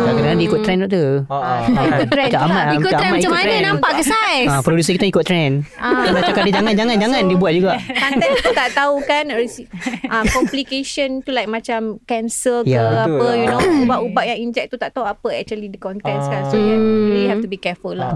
Kadang-kadang 0.02 0.36
dia 0.36 0.46
ikut 0.46 0.60
trend. 0.60 0.80
Ah, 0.82 0.86
ah. 1.32 1.58
ikut 1.64 2.08
trend 2.08 2.28
tu 2.28 2.36
lah. 2.36 2.42
Ahmad, 2.42 2.64
Ikut 2.74 2.90
trend 2.90 3.12
macam 3.12 3.22
ikut 3.22 3.32
mana 3.32 3.46
trend. 3.48 3.64
nampak 3.64 3.90
ke 3.92 4.02
saiz? 4.04 4.46
Ah, 4.46 4.60
producer 4.60 4.92
kita 4.92 5.06
ikut 5.06 5.24
trend. 5.24 5.54
Kita 5.64 6.10
dah 6.10 6.22
cakap 6.24 6.42
dia 6.42 6.54
jangan 6.54 6.72
jangan 6.74 6.96
jangan 6.96 7.20
dia 7.24 7.36
buat 7.36 7.52
juga. 7.52 7.72
Sometimes 7.78 8.34
kita 8.36 8.52
tak 8.52 8.70
tahu 8.72 8.94
kan 9.02 9.24
uh, 9.30 10.24
complication 10.28 11.08
tu 11.20 11.30
like 11.30 11.46
macam 11.46 11.80
cancer 12.04 12.62
ke 12.62 12.72
betul 12.72 12.98
apa 12.98 13.22
lah. 13.22 13.34
you 13.34 13.46
know 13.46 13.60
ubat-ubat 13.82 14.24
yang 14.26 14.38
inject 14.42 14.68
tu 14.68 14.76
tak 14.76 14.90
tahu 14.90 15.04
apa 15.04 15.28
actually 15.32 15.66
the 15.66 15.78
contents 15.78 16.26
kan 16.26 16.46
so 16.48 16.56
you 16.56 16.74
really 17.06 17.26
have 17.26 17.38
to 17.38 17.46
be 17.46 17.56
careful 17.56 17.92
lah 17.92 18.10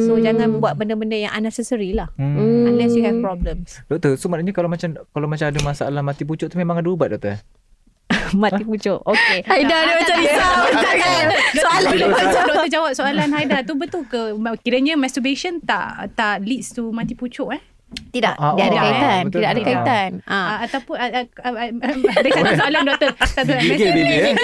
so 0.00 0.16
jangan 0.16 0.58
buat 0.58 0.74
benda-benda 0.74 1.16
yang 1.18 1.32
unnecessary 1.32 1.92
lah 1.92 2.08
Hmm. 2.14 2.68
unless 2.68 2.92
you 2.92 3.02
have 3.02 3.16
problems 3.18 3.80
Doktor, 3.86 4.14
so 4.14 4.28
maknanya 4.28 4.52
kalau 4.52 4.68
macam 4.74 4.90
kalau 5.14 5.26
macam 5.30 5.46
ada 5.46 5.60
masalah 5.62 6.02
mati 6.02 6.22
pucuk 6.26 6.50
tu 6.50 6.56
memang 6.58 6.82
ada 6.82 6.88
ubat 6.90 7.14
doktor? 7.14 7.38
mati 8.42 8.62
pucuk. 8.66 8.98
Okey. 9.00 9.38
Haida 9.50 9.76
dia 9.80 9.94
macam 9.96 10.16
risau 10.18 10.54
Soalan 11.64 11.92
dia 11.94 12.04
Doktor, 12.04 12.26
macam 12.26 12.42
doktor 12.50 12.68
jawab 12.68 12.92
soalan 12.92 13.28
Haida 13.30 13.58
tu 13.62 13.74
betul 13.78 14.02
ke 14.04 14.34
kiranya 14.60 14.98
masturbation 14.98 15.62
tak 15.62 16.12
tak 16.18 16.42
leads 16.42 16.74
to 16.74 16.90
mati 16.90 17.14
pucuk 17.14 17.54
eh? 17.54 17.62
Tidak, 17.94 18.34
Ah, 18.34 18.58
tidak 18.58 18.66
ada 18.66 18.74
oh, 18.74 18.82
kaitan. 18.82 19.22
betul, 19.22 19.38
Tidak 19.38 19.50
ada 19.50 19.54
betul. 19.54 19.68
kaitan. 19.70 20.10
Ah. 20.26 20.34
Ah. 20.34 20.56
ataupun 20.66 20.94
uh, 20.98 21.10
uh, 21.14 21.26
uh, 21.46 21.54
uh, 21.54 22.14
ada 22.18 22.28
satu 22.34 22.52
soalan 22.58 22.82
doktor. 22.90 23.10
Satu 23.22 23.52
Gigil 23.54 23.94
eh. 24.02 24.34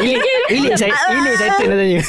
Ilik 0.55 0.75
saya 0.79 0.95
Ilik 1.11 1.35
saya 1.35 1.51
tu 1.59 1.65
nak 1.67 1.79
tanya 1.83 2.01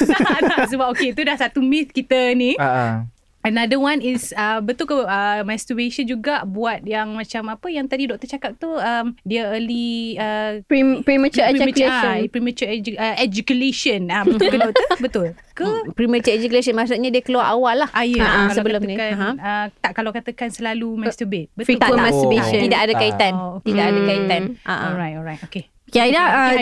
sebab 0.69 0.87
okey 0.93 1.09
tu 1.17 1.21
dah 1.25 1.35
satu 1.35 1.59
myth 1.65 1.89
kita 1.89 2.37
ni. 2.37 2.53
Ah, 2.61 2.69
ah. 2.69 2.93
Another 3.41 3.77
one 3.77 3.99
is 3.99 4.33
uh, 4.33 4.61
betul 4.61 4.85
ke 4.85 4.97
uh, 5.01 5.41
masturbation 5.41 6.05
juga 6.05 6.45
buat 6.45 6.85
yang 6.85 7.17
macam 7.17 7.49
apa 7.49 7.67
yang 7.67 7.89
tadi 7.89 8.05
doktor 8.05 8.29
cakap 8.29 8.53
tu 8.55 8.69
um, 8.69 9.17
dia 9.25 9.49
early 9.49 10.13
uh, 10.15 10.61
Prem- 10.69 11.01
Premature 11.01 11.49
premature, 11.49 11.89
ejaculation 11.89 11.89
ah, 11.89 12.29
premature 12.29 12.69
edu- 12.69 12.99
uh, 13.01 13.15
ejaculation. 13.17 13.99
Ah, 14.07 14.21
betul 14.29 14.47
ke 14.47 14.57
doktor? 14.61 14.87
Betul. 15.01 15.27
Ke 15.57 15.65
Premature 15.91 16.33
ejaculation 16.37 16.73
maksudnya 16.77 17.09
dia 17.09 17.23
keluar 17.25 17.49
awal 17.49 17.81
lah. 17.81 17.89
Ah, 17.91 18.05
ya. 18.05 18.21
Ah, 18.21 18.29
Kalau 18.47 18.55
sebelum 18.61 18.81
ni. 18.85 18.93
katakan, 18.93 19.17
Aha. 19.17 19.29
uh, 19.35 19.65
tak 19.81 19.91
kalau 19.97 20.11
katakan 20.13 20.49
selalu 20.53 20.89
masturbate. 21.01 21.49
Betul 21.57 21.65
Frequent 21.65 21.97
ke? 21.97 22.05
masturbation. 22.05 22.59
Tidak 22.69 22.81
ada 22.81 22.93
kaitan. 22.93 23.33
Oh, 23.33 23.51
okay. 23.57 23.65
Tidak 23.73 23.83
ada 23.83 23.99
Hmm. 23.99 24.07
kaitan. 24.07 24.41
Ah. 24.63 24.93
Alright, 24.93 25.15
alright. 25.17 25.41
Okay. 25.41 25.63
Okay 25.91 26.07
Haida 26.07 26.23
uh, 26.23 26.55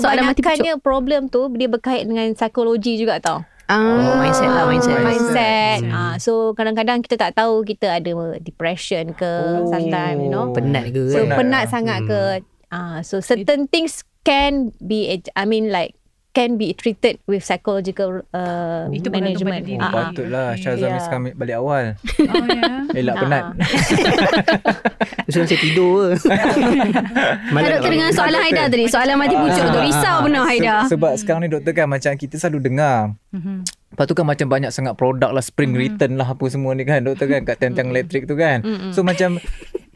soalan 0.00 0.24
mati 0.24 0.40
pucuk 0.40 0.56
kebanyakannya 0.56 0.74
problem 0.80 1.28
tu 1.28 1.52
dia 1.52 1.68
berkait 1.68 2.08
dengan 2.08 2.32
psikologi 2.32 2.96
juga 2.96 3.20
tau. 3.20 3.44
Ah. 3.64 3.80
Oh, 3.80 4.14
mindset 4.18 4.44
lah, 4.46 4.64
mindset. 4.66 5.00
Mindset. 5.00 5.78
Ah, 5.88 6.14
so 6.16 6.52
kadang-kadang 6.52 7.00
kita 7.00 7.16
tak 7.16 7.32
tahu 7.32 7.62
kita 7.62 7.96
ada 7.96 8.12
depression 8.38 9.10
ke 9.10 9.24
Oh. 9.24 9.64
sometimes 9.66 10.20
you 10.20 10.28
know. 10.28 10.52
Penat 10.52 10.90
ke 10.90 11.00
So 11.08 11.24
Penat 11.24 11.36
penat, 11.38 11.62
lah. 11.62 11.70
sangat 11.70 11.98
Hmm. 12.00 12.08
ke. 12.08 12.20
Ah, 12.68 12.98
so 13.00 13.18
certain 13.18 13.64
things 13.64 14.04
can 14.20 14.72
be 14.78 15.06
I 15.30 15.44
mean 15.44 15.68
like 15.68 15.96
can 16.34 16.58
be 16.58 16.74
treated 16.74 17.22
with 17.24 17.40
psychological 17.40 18.20
uh, 18.32 18.90
Itu 18.90 19.06
bergantung 19.06 19.46
pada 19.46 19.54
management. 19.54 19.62
diri. 19.64 19.78
Oh, 19.78 19.80
Ah, 19.80 19.86
ah. 19.86 20.04
patutlah 20.10 20.48
Syazwan 20.54 20.82
Yeah. 20.82 20.98
yeah. 20.98 21.08
kami 21.08 21.28
balik 21.32 21.56
awal. 21.56 21.84
Oh, 21.94 22.44
ya. 22.44 22.72
Elak 22.92 23.14
Ah, 23.14 23.22
penat. 23.22 23.44
ah. 25.34 25.36
Suruh 25.36 25.46
saya 25.46 25.60
tidur 25.60 25.94
ke 26.14 26.28
Malam 27.54 27.68
doktor 27.72 27.90
dengan 27.90 28.10
soalan 28.10 28.40
Haida 28.40 28.62
tadi 28.66 28.84
Soalan 28.86 29.14
mati 29.16 29.34
pucuk 29.34 29.66
tu 29.66 29.78
Risau 29.80 30.16
benar 30.20 30.42
Haida 30.44 30.74
Se- 30.80 30.94
Sebab 30.94 31.12
sekarang 31.16 31.40
ni 31.42 31.50
doktor 31.50 31.72
kan 31.72 31.86
macam 31.86 32.14
kita 32.14 32.36
selalu 32.36 32.58
dengar. 32.64 33.12
Mhm. 33.30 33.66
Lepas 33.66 34.04
tu 34.04 34.14
kan 34.14 34.24
macam 34.24 34.46
banyak 34.48 34.70
sangat 34.70 34.94
produk 34.94 35.30
lah 35.30 35.38
spring 35.38 35.70
Hmm. 35.70 35.80
return 35.80 36.12
lah 36.14 36.26
apa 36.28 36.44
semua 36.46 36.70
ni 36.72 36.82
kan 36.82 36.98
doktor 37.00 37.26
kan 37.26 37.42
kat 37.42 37.56
tiang-tiang 37.56 37.90
elektrik 37.90 38.24
tu 38.24 38.34
kan. 38.34 38.62
So 38.90 39.02
macam 39.02 39.38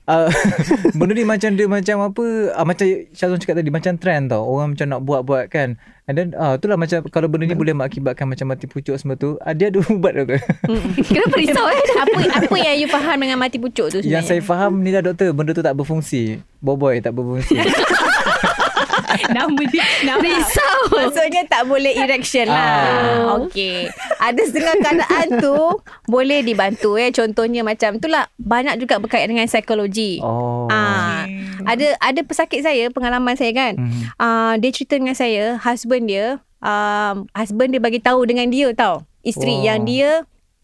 uh, 0.08 0.28
benda 0.98 1.12
ni 1.12 1.28
macam 1.28 1.52
dia 1.54 1.68
macam 1.68 1.96
apa 2.00 2.24
uh, 2.56 2.64
macam 2.64 2.84
Syazwan 3.12 3.38
cakap 3.38 3.60
tadi 3.60 3.68
macam 3.68 3.92
trend 4.00 4.32
tau. 4.32 4.42
Orang 4.42 4.74
macam 4.74 4.86
nak 4.88 5.00
buat-buat 5.04 5.52
kan. 5.52 5.76
And 6.08 6.16
then 6.16 6.28
uh, 6.32 6.56
itulah 6.56 6.80
macam 6.80 7.04
kalau 7.12 7.28
benda 7.28 7.44
ni 7.44 7.52
boleh 7.52 7.76
mengakibatkan 7.76 8.24
macam 8.24 8.48
mati 8.48 8.64
pucuk 8.64 8.96
semua 8.96 9.20
tu. 9.20 9.36
Uh, 9.44 9.52
dia 9.52 9.68
ada 9.68 9.84
ubat 9.92 10.16
doktor. 10.16 10.40
Kenapa 11.12 11.34
risau 11.36 11.68
eh 11.68 11.80
apa 12.02 12.18
apa 12.48 12.56
yang 12.56 12.76
you 12.80 12.88
faham 12.88 13.20
dengan 13.20 13.36
mati 13.36 13.60
pucuk 13.60 13.92
tu 13.92 14.00
Yang 14.00 14.24
sebenarnya? 14.24 14.28
saya 14.32 14.40
faham 14.40 14.80
ni 14.80 14.90
lah 14.90 15.04
doktor 15.04 15.36
benda 15.36 15.52
tu 15.52 15.60
tak 15.60 15.76
berfungsi. 15.76 16.40
Boboy 16.64 17.04
tak 17.04 17.12
berfungsi. 17.12 17.60
Nama 19.36 19.60
dia 19.68 19.84
nama 20.04 20.20
Risau 20.20 20.78
Maksudnya 20.92 21.42
tak 21.48 21.64
boleh 21.68 21.92
erection 21.96 22.46
lah. 22.48 22.58
Ah. 22.58 23.40
Okey. 23.42 23.88
Ada 24.20 24.40
setengah 24.48 24.76
keadaan 24.80 25.26
tu 25.40 25.56
boleh 26.08 26.44
dibantu 26.44 26.96
eh. 27.00 27.10
Contohnya 27.12 27.64
macam 27.64 27.96
itulah 27.96 28.28
banyak 28.36 28.76
juga 28.80 29.00
berkait 29.00 29.26
dengan 29.28 29.48
psikologi. 29.48 30.20
oh. 30.20 30.68
Ah, 30.68 31.24
ada 31.64 31.96
ada 32.00 32.20
pesakit 32.22 32.60
saya 32.62 32.92
pengalaman 32.92 33.34
saya 33.34 33.52
kan. 33.52 33.76
Mhm. 33.78 34.02
Ah, 34.20 34.54
dia 34.60 34.70
cerita 34.72 34.96
dengan 34.96 35.16
saya 35.16 35.56
husband 35.60 36.08
dia, 36.08 36.40
um, 36.62 37.26
husband 37.32 37.72
dia 37.74 37.82
bagi 37.82 38.00
tahu 38.02 38.24
dengan 38.28 38.48
dia 38.50 38.70
tau. 38.76 39.04
Isteri 39.24 39.60
Wah. 39.60 39.64
yang 39.74 39.78
dia 39.84 40.10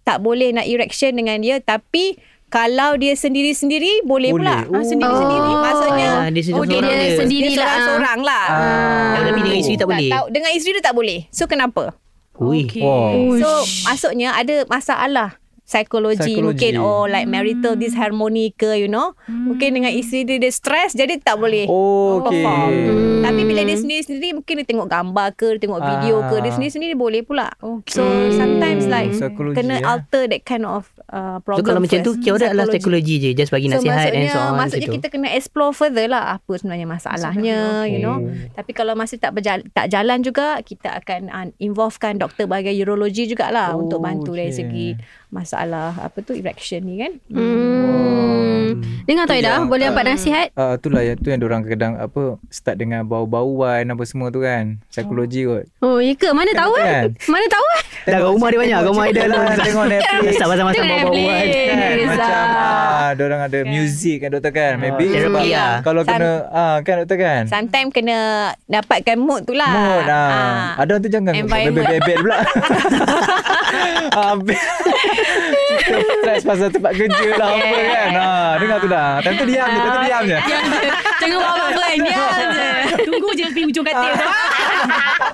tak 0.05 0.21
boleh 0.21 0.53
nak 0.53 0.69
erection 0.69 1.17
dengan 1.17 1.41
dia 1.41 1.59
tapi 1.65 2.21
kalau 2.55 2.95
dia 2.95 3.15
sendiri-sendiri 3.15 4.07
boleh, 4.07 4.31
Boleh. 4.31 4.63
pula. 4.63 4.71
Oh. 4.71 4.79
Ah, 4.79 4.85
sendiri-sendiri 4.85 5.51
Oh. 5.51 5.59
maksudnya 5.59 6.09
Ah, 6.15 6.29
dia 6.31 6.43
oh, 6.47 6.47
seorang 6.63 6.71
dia, 6.71 6.95
dia. 7.03 7.19
sendiri 7.19 7.43
dia 7.43 7.51
lah. 7.51 7.57
seorang-seorang 7.59 8.19
lah. 8.23 8.45
Ah. 8.47 9.13
Tapi 9.19 9.29
dengan 9.35 9.57
isteri 9.59 9.75
tak 9.75 9.89
boleh 9.91 10.07
tahu. 10.09 10.27
Dengan 10.31 10.51
isteri 10.53 10.71
dia 10.71 10.85
tak 10.85 10.95
boleh. 10.95 11.19
So 11.29 11.45
kenapa? 11.45 11.85
Ui 12.37 12.63
Okay. 12.65 12.79
Wow. 12.81 13.35
So 13.37 13.49
maksudnya 13.85 14.31
ada 14.33 14.63
masalah 14.67 15.29
psikologi, 15.65 16.21
Psikologi. 16.21 16.45
mungkin 16.45 16.73
oh 16.77 17.07
like 17.07 17.25
marital 17.25 17.73
disharmony 17.75 18.53
ke 18.53 18.77
you 18.77 18.85
know 18.85 19.17
mungkin 19.27 19.73
dengan 19.73 19.89
isteri 19.89 20.23
dia 20.23 20.37
dia 20.37 20.53
stres 20.53 20.93
jadi 20.93 21.17
tak 21.19 21.41
boleh 21.41 21.65
Oh, 21.67 22.21
okay. 22.21 22.45
perform. 22.45 22.73
Tapi 23.19 23.41
bila 23.43 23.65
dia 23.65 23.75
sendiri-sendiri 23.75 24.37
mungkin 24.37 24.55
dia 24.61 24.67
tengok 24.69 24.87
gambar 24.87 25.29
ke, 25.33 25.57
dia 25.57 25.63
tengok 25.65 25.81
video 25.81 26.21
ke, 26.23 26.37
dia 26.39 26.45
Ah. 26.45 26.55
sendiri-sendiri 26.55 26.95
boleh 26.95 27.25
pula. 27.25 27.49
Okay. 27.57 27.97
So 27.97 28.05
sometimes 28.31 28.85
like 28.87 29.11
Psikologi, 29.11 29.57
kena 29.57 29.81
eh. 29.81 29.89
alter 29.89 30.29
that 30.29 30.45
kind 30.45 30.63
of 30.63 30.93
uh, 31.07 31.37
So 31.37 31.43
problem. 31.43 31.65
kalau 31.65 31.81
macam 31.81 31.99
tu 32.01 32.13
first. 32.13 32.23
Kira 32.23 32.45
adalah 32.47 32.67
psikologi 32.67 33.15
je 33.19 33.31
Just 33.33 33.49
bagi 33.49 33.67
So 33.67 33.77
nasihat 33.77 33.93
and 34.11 34.25
maksudnya 34.25 34.31
so 34.31 34.39
on 34.41 34.53
maksudnya 34.55 34.87
situ. 34.87 34.97
kita 34.97 35.07
kena 35.09 35.29
explore 35.33 35.73
further 35.73 36.07
lah 36.07 36.25
apa 36.35 36.53
sebenarnya 36.55 36.87
masalahnya, 36.87 37.59
you 37.85 37.99
know. 37.99 38.23
Tapi 38.53 38.71
kalau 38.71 38.95
masih 38.95 39.17
tak 39.17 39.33
berjalan 39.33 39.65
tak 39.71 39.89
jalan 39.89 40.19
juga 40.21 40.61
kita 40.61 40.99
akan 40.99 41.21
uh, 41.27 41.47
involvekan 41.59 42.17
doktor 42.17 42.45
bahagian 42.45 42.77
urologi 42.81 43.25
jugalah 43.25 43.73
Oh, 43.73 43.83
untuk 43.83 43.99
bantu 43.99 44.33
dari 44.33 44.49
okay. 44.49 44.59
segi 44.61 44.87
masalah 45.29 45.99
apa 45.99 46.21
tu 46.21 46.33
erection 46.33 46.81
ni 46.81 47.01
kan. 47.01 47.13
Hmm. 47.29 48.81
Dengar 49.05 49.25
tak 49.25 49.39
Haida 49.39 49.63
Boleh 49.65 49.93
dapat 49.93 50.05
nasihat 50.09 50.47
Ah, 50.55 50.75
itulah 50.75 51.01
yang 51.01 51.15
tu 51.15 51.29
yang 51.29 51.39
orang 51.39 51.63
kadang 51.63 51.95
apa 51.95 52.41
start 52.49 52.77
dengan 52.77 53.05
bau-bauan 53.05 53.85
apa 53.85 54.03
semua 54.03 54.29
tu 54.29 54.41
kan. 54.41 54.81
Psikologi 54.89 55.45
kot. 55.45 55.65
Oh 55.79 55.99
ya 55.99 56.15
ke 56.15 56.31
Mana 56.31 56.51
tahu 56.53 56.73
eh 56.77 56.87
Kan? 57.07 57.11
Mana 57.29 57.47
tahu 57.47 57.67
Dah 58.05 58.21
kat 58.21 58.31
rumah 58.37 58.49
dia 58.53 58.61
banyak 58.61 58.79
Kat 58.85 58.91
rumah 58.93 59.05
dia 59.09 59.25
lah. 59.25 59.57
Tengok 59.57 59.87
Netflix. 59.89 60.35
Tak 60.37 60.47
pasal-pasal 60.53 60.77
Tengok 60.77 60.99
bau-bauan 61.09 61.35
Netflix. 61.41 61.65
kan 61.65 61.97
macam 62.05 62.29
ah. 62.29 63.09
ah 63.09 63.25
orang 63.25 63.41
ada 63.49 63.59
music 63.65 64.17
kan 64.21 64.29
doktor 64.29 64.53
kan. 64.53 64.73
Maybe 64.77 65.07
sebab 65.17 65.45
lah. 65.49 65.75
kalau 65.81 66.03
kena 66.05 66.31
ah 66.53 66.77
kan 66.85 66.95
doktor 67.05 67.17
kan. 67.17 67.43
Sometimes 67.49 67.91
kena 67.97 68.19
dapatkan 68.69 69.17
mood 69.17 69.49
tu 69.49 69.57
lah. 69.57 69.73
mood 69.73 70.05
ah. 70.05 70.29
Ah. 70.29 70.85
ada 70.85 70.91
orang 70.93 71.03
tu 71.03 71.11
jangan 71.11 71.33
bebek-bebek 71.33 72.17
pula. 72.21 72.39
Ah 74.15 74.39
Kita 74.39 75.99
stress 75.99 76.43
pasal 76.47 76.71
tempat 76.71 76.95
kerja 76.95 77.27
lah 77.35 77.49
apa 77.59 77.79
kan. 77.83 78.11
Ah 78.15 78.51
dengar 78.61 78.79
tu 78.79 78.87
dah. 78.87 79.19
Time 79.25 79.37
tu 79.41 79.47
diam 79.49 79.67
je 79.67 79.81
time 79.81 79.91
tu 79.91 80.03
diam 80.07 80.23
je. 80.23 80.39
Jangan 81.19 81.37
buat 81.41 81.51
apa-apa 81.51 81.83
kan 81.83 81.99
Diam 82.05 82.31
je. 82.55 82.69
Tunggu 83.09 83.29
je 83.35 83.45
pergi 83.51 83.65
ujung 83.67 83.87
katil. 83.87 84.13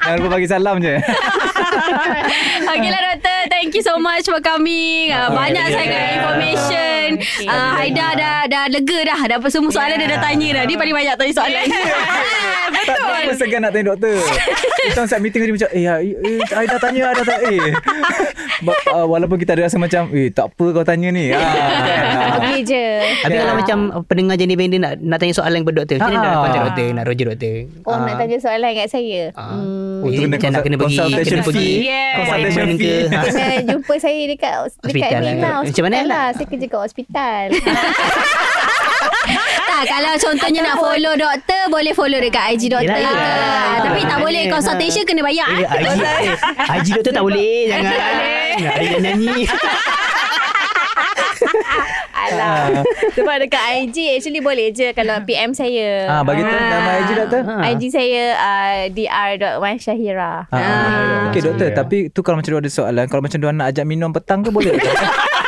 Jangan 0.00 0.16
lupa 0.16 0.28
bagi 0.38 0.48
salam 0.48 0.76
je 0.80 0.94
Okeylah 2.61 3.01
doktor 3.03 3.40
Thank 3.49 3.70
you 3.73 3.83
so 3.83 3.96
much 3.96 4.25
for 4.25 4.40
coming 4.40 5.11
uh, 5.11 5.33
Banyak 5.33 5.66
yeah. 5.66 5.77
sangat 5.77 6.05
information 6.16 7.05
uh, 7.46 7.70
Haida 7.75 8.09
dah, 8.14 8.38
dah 8.46 8.64
lega 8.68 8.99
dah 9.07 9.20
Dapat 9.38 9.49
semua 9.49 9.70
soalan 9.70 9.96
dia 9.96 10.09
dah 10.11 10.20
tanya 10.20 10.49
dah 10.61 10.64
Dia 10.68 10.77
paling 10.77 10.94
banyak 10.94 11.14
tanya 11.16 11.35
soalan 11.35 11.64
tak 12.70 12.96
apa 12.96 13.33
segan 13.35 13.61
nak 13.62 13.70
tanya 13.70 13.92
doktor 13.92 14.16
kita 14.88 15.05
saat 15.05 15.20
meeting 15.20 15.42
tadi 15.42 15.53
macam 15.53 15.68
eh, 15.70 15.85
eh 15.85 16.38
Aida 16.55 16.77
tanya 16.81 17.01
Aida 17.12 17.23
tak 17.23 17.40
eh 17.44 17.61
ah, 18.88 19.07
walaupun 19.07 19.37
kita 19.37 19.55
ada 19.55 19.66
rasa 19.66 19.77
macam 19.77 20.09
eh 20.11 20.31
tak 20.31 20.51
apa 20.51 20.64
kau 20.73 20.85
tanya 20.87 21.09
ni 21.11 21.35
ah, 21.35 21.40
ah. 21.44 22.38
Okey 22.40 22.62
je. 22.64 22.85
Tapi 23.20 23.37
kalau 23.37 23.55
macam 23.59 23.79
Pendengar 24.07 24.37
jenis 24.38 24.57
benda 24.57 24.77
nak, 24.81 24.92
nak 25.03 25.18
tanya 25.18 25.35
soalan 25.35 25.62
kepada 25.62 25.77
doktor 25.83 25.96
Macam 25.99 26.14
mana 26.14 26.20
Ah. 26.20 26.31
nak 26.31 26.40
contact 26.40 26.64
doktor 26.64 26.87
Nak 26.90 27.05
roger 27.05 27.27
doktor 27.35 27.57
Oh 27.85 27.96
nak 28.01 28.14
tanya 28.16 28.37
soalan 28.38 28.70
kat 28.73 28.87
saya. 28.88 29.23
Ah. 29.35 29.55
Hmm. 29.55 30.01
Oh, 30.01 30.09
tu 30.09 30.16
Eh, 30.16 30.25
kena 30.25 30.37
macam 30.37 30.49
nak 30.51 30.62
kena 30.64 30.77
pergi 30.79 30.96
consultation 30.96 31.37
Kena 31.37 31.44
pergi 31.44 31.61
fee. 31.61 31.88
Yeah. 31.90 32.49
Ke 32.76 32.94
ha. 33.08 33.20
Kena 33.22 33.46
jumpa 33.64 33.94
saya 33.96 34.20
dekat 34.24 34.52
dekat 34.80 34.82
Hospital 34.82 35.20
ni 35.20 35.32
lah. 35.32 35.34
lah. 35.40 35.56
Macam 35.62 35.82
mana 35.84 35.96
lah. 35.96 36.06
nak- 36.06 36.30
Saya 36.32 36.46
kerja 36.46 36.66
kat 36.66 36.80
hospital. 36.80 37.44
Tak 39.70 39.86
kalau 39.88 40.12
contohnya 40.18 40.60
nak 40.62 40.76
follow 40.76 41.14
doktor 41.14 41.62
Boleh 41.68 41.92
follow 41.94 42.18
dekat 42.18 42.52
IG 42.52 42.68
doktor 42.68 42.90
Yelah, 42.90 43.16
yelah. 43.16 43.64
Ah, 43.64 43.78
Tapi 43.80 44.00
tak 44.02 44.18
boleh 44.18 44.42
Consultation 44.46 45.04
kena 45.04 45.22
bayar 45.22 45.48
Eh. 45.48 45.64
IG, 45.64 46.00
eh, 46.04 46.76
IG 46.76 46.88
doktor 46.92 47.12
tak 47.14 47.24
boleh 47.24 47.52
Jangan 47.70 47.94
yang 48.82 49.00
nyanyi 49.00 49.48
Alah. 52.22 52.85
Sebab 53.11 53.35
dekat 53.40 53.62
IG 53.80 53.96
actually 54.12 54.38
boleh 54.38 54.68
je 54.70 54.92
kalau 54.92 55.20
PM 55.24 55.50
saya. 55.50 56.04
ah 56.06 56.20
bagi 56.20 56.42
tahu 56.42 56.59
nama 56.59 56.90
IG 56.98 57.11
doktor 57.16 57.40
Ah. 57.42 57.70
IG 57.70 57.83
saya 57.88 58.22
uh, 58.35 58.80
dr.wansyahira. 58.90 60.46
Ah, 60.48 61.28
Okey 61.28 61.40
doktor, 61.40 61.68
tapi 61.72 61.96
tu 62.09 62.20
kalau 62.20 62.38
macam 62.38 62.56
ada 62.56 62.68
soalan, 62.68 63.06
kalau 63.06 63.20
macam 63.20 63.37
dia 63.37 63.50
nak 63.50 63.66
ajak 63.68 63.85
minum 63.85 64.11
petang 64.11 64.40
ke 64.40 64.48
boleh? 64.48 64.76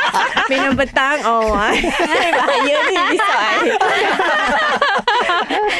Minum 0.45 0.73
petang. 0.75 1.17
Oh, 1.23 1.53
bahaya 1.53 2.77
ni 2.85 2.97
bisa. 3.09 3.37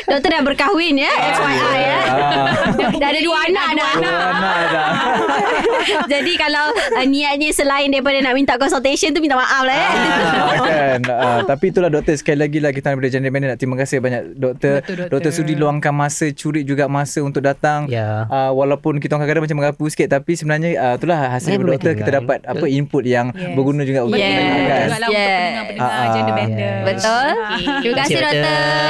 Doktor 0.05 0.29
dah 0.29 0.41
berkahwin 0.43 0.95
ya 0.97 1.11
FYI 1.11 1.57
ya 1.79 1.99
Ah. 2.03 2.45
Dah 2.93 3.07
ada 3.09 3.19
dua 3.19 3.37
anak 3.41 3.67
dah 3.73 3.91
Dua 3.95 4.11
anak 4.29 4.57
dah. 4.67 4.87
Jadi 6.05 6.31
kalau 6.35 6.65
uh, 6.69 7.05
niatnya 7.05 7.49
selain 7.49 7.89
daripada 7.89 8.19
nak 8.19 8.33
minta 8.33 8.53
consultation 8.55 9.09
tu 9.09 9.19
minta 9.19 9.33
maaf 9.33 9.63
lah 9.63 9.73
ya 9.73 9.89
Ah, 9.89 10.53
kan 10.59 10.99
uh, 11.03 11.39
tapi 11.49 11.69
itulah 11.69 11.89
doktor 11.89 12.13
sekali 12.13 12.39
lagi 12.39 12.59
lah 12.59 12.69
kita 12.69 12.91
daripada 12.91 13.09
General 13.09 13.31
Manager 13.31 13.49
nak 13.49 13.59
terima 13.59 13.75
kasih 13.77 13.97
banyak 13.99 14.21
doktor 14.33 14.73
Betul, 14.77 14.95
doktor. 14.97 15.09
doktor 15.11 15.31
sudi 15.33 15.53
luangkan 15.53 15.91
masa 15.91 16.25
curi 16.31 16.61
juga 16.61 16.85
masa 16.87 17.19
untuk 17.19 17.41
datang 17.41 17.85
Ya. 17.85 18.25
uh, 18.25 18.51
walaupun 18.51 18.97
kita 18.97 19.13
orang 19.13 19.25
kadang-kadang 19.25 19.45
macam 19.45 19.59
merapu 19.61 19.85
sikit 19.87 20.07
tapi 20.11 20.33
sebenarnya 20.33 20.69
uh, 20.75 20.95
itulah 20.95 21.17
hasil 21.29 21.49
daripada 21.51 21.71
doktor 21.73 21.91
kita 21.93 22.03
juga. 22.05 22.19
dapat 22.19 22.39
apa 22.45 22.65
input 22.67 23.03
yang 23.03 23.27
Yes. 23.33 23.55
berguna 23.55 23.81
juga 23.81 23.99
untuk 24.03 24.19
Yes. 24.23 24.63
kita 24.63 24.93
lah 24.93 24.99
untuk 25.03 25.11
Yes. 25.13 25.27
pendengar-pendengar 25.27 25.91
Ah, 25.93 26.07
gender 26.09 26.23
ah. 26.25 26.37
bender. 26.37 26.73
Betul. 26.83 27.27
Terima 27.27 27.43
kasih 27.43 27.83
Terima 27.83 27.97
kasih, 27.97 28.15
doktor. 28.17 28.43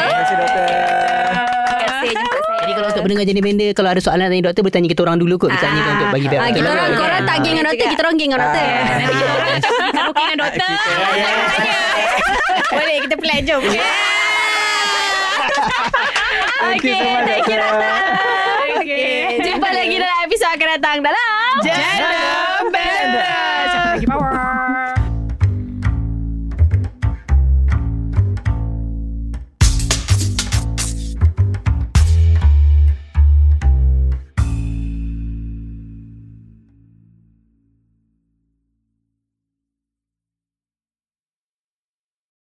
terima 0.03 0.13
kasih 0.13 0.35
doktor. 0.35 0.63
Terima 0.63 1.83
kasih 1.83 2.13
jemput 2.13 2.41
saya. 2.43 2.61
Jadi 2.63 2.71
kalau 2.73 2.87
untuk 2.87 3.03
pendengar 3.03 3.25
jenis 3.25 3.43
benda 3.43 3.67
Kalau 3.73 3.89
ada 3.89 3.99
soalan 3.99 4.25
tanya 4.25 4.43
doktor 4.45 4.61
Boleh 4.61 4.73
tanya 4.73 4.87
kita 4.87 5.01
orang 5.03 5.17
dulu 5.17 5.35
kot. 5.37 5.49
Kita 5.49 5.61
tanya 5.61 5.81
untuk 5.85 6.07
bagi 6.09 6.27
Ah, 6.31 6.49
kita 6.49 6.63
orang 6.65 6.89
korang 6.93 7.21
tak 7.23 7.37
geng 7.37 7.53
dengan 7.53 7.65
doktor, 7.65 7.87
kita 7.87 8.01
orang 8.01 8.15
geng 8.15 8.29
dengan 8.29 8.39
doktor. 8.39 8.63
Nanti 8.63 9.13
kita 9.83 9.99
orang 10.01 10.15
dengan 10.15 10.37
doktor. 10.39 10.69
Boleh 12.71 12.95
kita 13.01 13.15
plan 13.17 13.41
jom. 13.43 13.61
Thank 16.63 16.81
you 16.81 16.95
so 16.95 17.05
much 17.05 17.27
thank 17.27 17.45
you, 17.45 17.57
doktor. 17.57 17.93
Okay. 18.73 19.37
Jumpa 19.37 19.67
lagi 19.69 19.95
dalam 19.95 20.17
episod 20.23 20.49
akan 20.49 20.67
datang. 20.71 20.95
Dalam 20.99 21.53
Jangan 21.61 22.63
benda. 22.65 23.27
Siapa 23.69 23.89
lagi 23.93 24.05